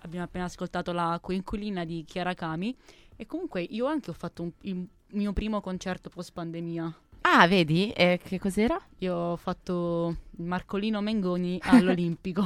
Abbiamo 0.00 0.24
appena 0.24 0.46
ascoltato 0.46 0.90
la 0.90 1.16
coinquilina 1.22 1.84
di 1.84 2.04
Chiara 2.04 2.34
Kami 2.34 2.76
e 3.14 3.26
comunque 3.26 3.62
io 3.62 3.86
anche 3.86 4.10
ho 4.10 4.14
fatto 4.14 4.42
un, 4.42 4.50
il 4.62 4.84
mio 5.12 5.32
primo 5.32 5.60
concerto 5.60 6.08
post 6.08 6.32
pandemia. 6.32 6.92
Ah, 7.20 7.46
vedi? 7.46 7.92
E 7.92 8.18
che 8.20 8.40
cos'era? 8.40 8.80
Io 8.98 9.14
ho 9.14 9.36
fatto 9.36 10.16
Marcolino 10.38 11.00
Mengoni 11.00 11.60
all'Olimpico. 11.62 12.44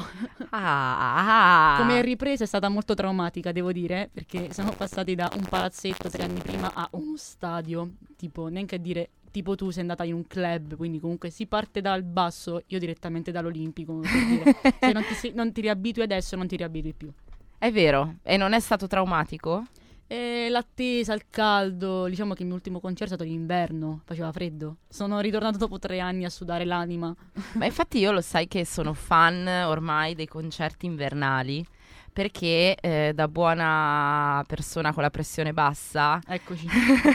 ah, 0.50 1.76
Come 1.78 2.02
ripresa 2.02 2.44
è 2.44 2.46
stata 2.46 2.68
molto 2.68 2.92
traumatica, 2.92 3.52
devo 3.52 3.72
dire, 3.72 4.10
perché 4.12 4.52
siamo 4.52 4.72
passati 4.72 5.14
da 5.14 5.30
un 5.34 5.46
palazzetto 5.48 6.10
tre 6.10 6.24
anni 6.24 6.40
prima 6.40 6.72
a 6.74 6.86
uno 6.92 7.16
stadio, 7.16 7.94
tipo 8.16 8.48
neanche 8.48 8.74
a 8.74 8.78
dire 8.78 9.08
tipo 9.34 9.56
tu 9.56 9.70
sei 9.70 9.80
andata 9.80 10.04
in 10.04 10.14
un 10.14 10.28
club, 10.28 10.76
quindi 10.76 11.00
comunque 11.00 11.28
si 11.28 11.46
parte 11.46 11.80
dal 11.80 12.04
basso, 12.04 12.62
io 12.68 12.78
direttamente 12.78 13.32
dall'Olimpico. 13.32 14.00
Se 14.04 14.92
non 14.94 15.02
ti, 15.02 15.32
non 15.34 15.50
ti 15.50 15.62
riabitui 15.62 16.04
adesso, 16.04 16.36
non 16.36 16.46
ti 16.46 16.54
riabitui 16.54 16.92
più. 16.92 17.10
È 17.58 17.72
vero, 17.72 18.18
e 18.22 18.36
non 18.36 18.52
è 18.52 18.60
stato 18.60 18.86
traumatico? 18.86 19.66
E 20.06 20.46
l'attesa, 20.48 21.14
il 21.14 21.24
caldo, 21.30 22.06
diciamo 22.06 22.34
che 22.34 22.42
il 22.42 22.46
mio 22.46 22.54
ultimo 22.54 22.78
concerto 22.78 23.14
è 23.14 23.16
stato 23.16 23.28
d'inverno, 23.28 24.02
faceva 24.04 24.30
freddo. 24.30 24.76
Sono 24.88 25.18
ritornato 25.18 25.58
dopo 25.58 25.80
tre 25.80 25.98
anni 25.98 26.24
a 26.24 26.30
sudare 26.30 26.64
l'anima. 26.64 27.12
Ma 27.54 27.64
infatti 27.64 27.98
io 27.98 28.12
lo 28.12 28.20
sai 28.20 28.46
che 28.46 28.64
sono 28.64 28.94
fan 28.94 29.48
ormai 29.48 30.14
dei 30.14 30.28
concerti 30.28 30.86
invernali 30.86 31.66
perché 32.14 32.76
eh, 32.76 33.10
da 33.12 33.26
buona 33.26 34.44
persona 34.46 34.92
con 34.92 35.02
la 35.02 35.10
pressione 35.10 35.52
bassa, 35.52 36.20
eccoci, 36.24 36.64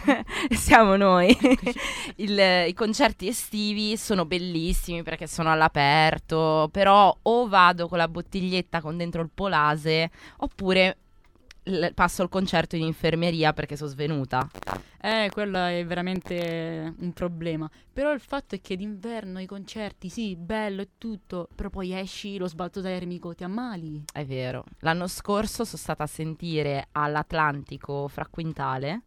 siamo 0.51 0.97
noi. 0.97 1.35
Il, 2.17 2.38
I 2.67 2.73
concerti 2.73 3.29
estivi 3.29 3.95
sono 3.95 4.25
bellissimi 4.25 5.01
perché 5.01 5.25
sono 5.25 5.51
all'aperto, 5.51 6.67
però 6.73 7.15
o 7.21 7.47
vado 7.47 7.88
con 7.88 7.97
la 7.97 8.09
bottiglietta 8.09 8.81
con 8.81 8.97
dentro 8.97 9.21
il 9.21 9.29
polase 9.33 10.12
oppure 10.39 10.97
l- 11.69 11.93
passo 11.93 12.23
il 12.23 12.29
concerto 12.29 12.75
in 12.75 12.84
infermeria 12.84 13.53
perché 13.53 13.75
sono 13.75 13.89
svenuta. 13.89 14.49
Eh, 15.01 15.29
quello 15.32 15.58
è 15.58 15.86
veramente 15.86 16.93
un 16.99 17.13
problema. 17.13 17.69
Però 17.91 18.12
il 18.12 18.19
fatto 18.19 18.55
è 18.55 18.62
che 18.62 18.75
d'inverno 18.75 19.39
i 19.39 19.45
concerti, 19.45 20.10
sì, 20.10 20.36
bello 20.36 20.82
e 20.82 20.89
tutto, 20.97 21.47
però 21.55 21.69
poi 21.69 21.93
esci, 21.93 22.38
lo 22.38 22.47
sbalzo 22.47 22.82
termico, 22.82 23.34
ti 23.34 23.43
ammali. 23.43 24.03
È 24.12 24.25
vero. 24.25 24.65
L'anno 24.79 25.08
scorso 25.08 25.63
sono 25.63 25.77
stata 25.77 26.03
a 26.03 26.08
sentire 26.08 26.88
all'Atlantico 26.91 28.08
fra 28.08 28.27
Quintale 28.29 29.03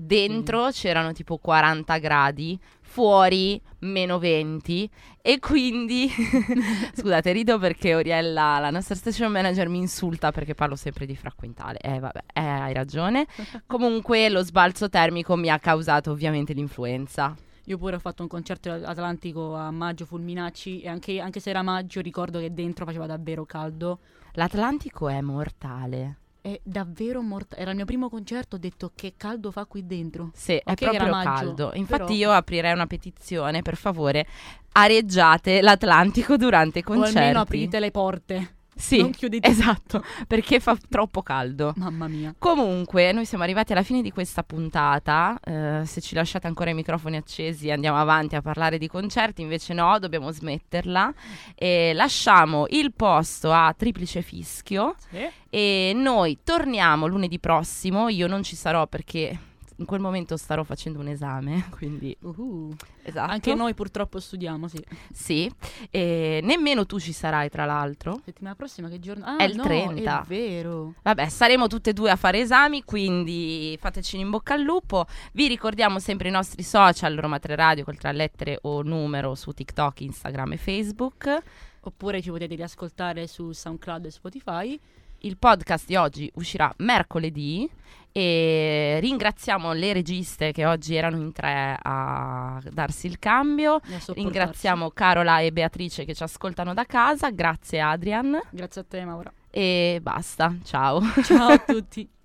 dentro 0.00 0.66
mm. 0.66 0.70
c'erano 0.70 1.12
tipo 1.12 1.36
40 1.36 1.98
gradi, 1.98 2.58
fuori 2.80 3.60
meno 3.80 4.18
20 4.18 4.90
e 5.22 5.38
quindi 5.38 6.10
scusate 6.94 7.30
rido 7.32 7.58
perché 7.58 7.94
Oriella 7.94 8.58
la 8.58 8.70
nostra 8.70 8.94
station 8.94 9.30
manager 9.30 9.68
mi 9.68 9.78
insulta 9.78 10.32
perché 10.32 10.54
parlo 10.54 10.74
sempre 10.74 11.06
di 11.06 11.14
fraquintale 11.14 11.78
eh 11.78 11.98
vabbè 11.98 12.20
eh, 12.32 12.40
hai 12.40 12.72
ragione. 12.72 13.26
Comunque 13.66 14.28
lo 14.28 14.42
sbalzo 14.42 14.88
termico 14.88 15.36
mi 15.36 15.50
ha 15.50 15.58
causato 15.58 16.10
ovviamente 16.10 16.52
l'influenza. 16.52 17.36
Io 17.66 17.78
pure 17.78 17.96
ho 17.96 18.00
fatto 18.00 18.22
un 18.22 18.28
concerto 18.28 18.72
atlantico 18.72 19.54
a 19.54 19.70
maggio 19.70 20.06
Fulminacci 20.06 20.80
e 20.80 20.88
anche, 20.88 21.20
anche 21.20 21.38
se 21.38 21.50
era 21.50 21.62
maggio 21.62 22.00
ricordo 22.00 22.40
che 22.40 22.52
dentro 22.52 22.84
faceva 22.84 23.06
davvero 23.06 23.44
caldo. 23.44 24.00
l'Atlantico 24.32 25.08
è 25.08 25.20
mortale 25.20 26.16
è 26.40 26.60
davvero 26.62 27.22
mortale. 27.22 27.60
Era 27.62 27.70
il 27.70 27.76
mio 27.76 27.84
primo 27.84 28.08
concerto, 28.08 28.56
ho 28.56 28.58
detto 28.58 28.92
che 28.94 29.14
caldo 29.16 29.50
fa 29.50 29.66
qui 29.66 29.86
dentro. 29.86 30.30
Sì, 30.34 30.60
okay, 30.62 30.74
è 30.74 30.96
proprio 30.96 31.22
caldo. 31.22 31.70
Infatti 31.74 32.02
però... 32.02 32.14
io 32.14 32.30
aprirei 32.32 32.72
una 32.72 32.86
petizione, 32.86 33.62
per 33.62 33.76
favore, 33.76 34.26
areggiate 34.72 35.60
l'Atlantico 35.60 36.36
durante 36.36 36.80
i 36.80 36.82
concerti. 36.82 37.16
O 37.16 37.20
almeno 37.20 37.40
aprite 37.40 37.80
le 37.80 37.90
porte. 37.90 38.54
Sì, 38.74 39.14
esatto, 39.40 40.02
perché 40.26 40.58
fa 40.58 40.76
troppo 40.88 41.22
caldo. 41.22 41.74
Mamma 41.76 42.08
mia. 42.08 42.34
Comunque, 42.38 43.12
noi 43.12 43.26
siamo 43.26 43.44
arrivati 43.44 43.72
alla 43.72 43.82
fine 43.82 44.00
di 44.00 44.10
questa 44.10 44.42
puntata. 44.42 45.38
Eh, 45.44 45.82
se 45.84 46.00
ci 46.00 46.14
lasciate 46.14 46.46
ancora 46.46 46.70
i 46.70 46.74
microfoni 46.74 47.16
accesi, 47.16 47.70
andiamo 47.70 47.98
avanti 47.98 48.36
a 48.36 48.42
parlare 48.42 48.78
di 48.78 48.88
concerti. 48.88 49.42
Invece, 49.42 49.74
no, 49.74 49.98
dobbiamo 49.98 50.30
smetterla. 50.30 51.12
E 51.54 51.92
lasciamo 51.94 52.66
il 52.70 52.92
posto 52.94 53.52
a 53.52 53.74
Triplice 53.76 54.22
Fischio. 54.22 54.94
Sì. 55.10 55.28
E 55.50 55.92
noi 55.94 56.38
torniamo 56.42 57.06
lunedì 57.06 57.38
prossimo. 57.38 58.08
Io 58.08 58.26
non 58.26 58.42
ci 58.42 58.56
sarò 58.56 58.86
perché 58.86 59.38
in 59.80 59.86
quel 59.86 60.00
momento 60.00 60.36
starò 60.36 60.62
facendo 60.62 61.00
un 61.00 61.08
esame, 61.08 61.68
quindi... 61.76 62.16
Uh-huh. 62.20 62.74
Esatto. 63.02 63.32
Anche 63.32 63.54
noi 63.54 63.74
purtroppo 63.74 64.20
studiamo, 64.20 64.68
sì. 64.68 64.84
Sì, 65.10 65.50
e 65.90 66.40
nemmeno 66.42 66.84
tu 66.86 67.00
ci 67.00 67.12
sarai 67.12 67.48
tra 67.48 67.64
l'altro. 67.64 68.20
Settimana 68.24 68.54
prossima 68.54 68.88
che 68.88 69.00
giorno? 69.00 69.24
Ah, 69.24 69.38
è 69.38 69.44
il 69.44 69.56
no, 69.56 69.62
30. 69.64 70.22
È 70.22 70.24
vero. 70.26 70.94
Vabbè, 71.02 71.28
saremo 71.28 71.66
tutte 71.66 71.90
e 71.90 71.92
due 71.94 72.10
a 72.10 72.16
fare 72.16 72.40
esami, 72.40 72.84
quindi 72.84 73.76
fateci 73.80 74.18
in 74.18 74.28
bocca 74.28 74.54
al 74.54 74.62
lupo. 74.62 75.06
Vi 75.32 75.48
ricordiamo 75.48 75.98
sempre 75.98 76.28
i 76.28 76.30
nostri 76.30 76.62
social, 76.62 77.16
Roma 77.16 77.38
3 77.38 77.54
Radio 77.56 77.84
col 77.84 77.96
tre 77.96 78.12
lettere 78.12 78.58
o 78.62 78.82
numero 78.82 79.34
su 79.34 79.50
TikTok, 79.52 80.02
Instagram 80.02 80.52
e 80.52 80.56
Facebook. 80.58 81.42
Oppure 81.80 82.20
ci 82.20 82.28
potete 82.28 82.54
riascoltare 82.54 83.26
su 83.26 83.50
SoundCloud 83.50 84.04
e 84.04 84.10
Spotify. 84.10 84.80
Il 85.22 85.36
podcast 85.36 85.86
di 85.86 85.96
oggi 85.96 86.30
uscirà 86.36 86.72
mercoledì 86.78 87.68
e 88.12 88.98
ringraziamo 89.00 89.72
le 89.72 89.92
registe 89.92 90.50
che 90.50 90.64
oggi 90.64 90.94
erano 90.94 91.16
in 91.16 91.32
tre 91.32 91.76
a 91.80 92.58
darsi 92.70 93.06
il 93.06 93.18
cambio. 93.18 93.80
Ringraziamo 94.06 94.90
Carola 94.90 95.40
e 95.40 95.52
Beatrice 95.52 96.04
che 96.04 96.14
ci 96.14 96.22
ascoltano 96.22 96.72
da 96.72 96.84
casa. 96.84 97.30
Grazie 97.30 97.80
Adrian. 97.80 98.40
Grazie 98.50 98.80
a 98.80 98.84
te 98.88 99.04
Maura. 99.04 99.32
E 99.50 99.98
basta, 100.00 100.54
ciao. 100.64 101.02
Ciao 101.22 101.48
a 101.50 101.58
tutti. 101.58 102.08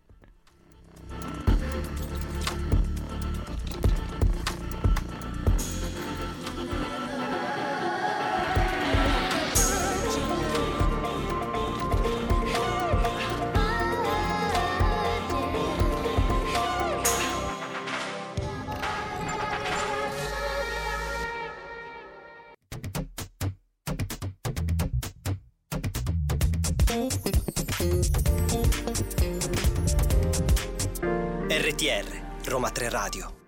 Roma 32.55 32.69
3 32.69 32.89
Radio 32.89 33.44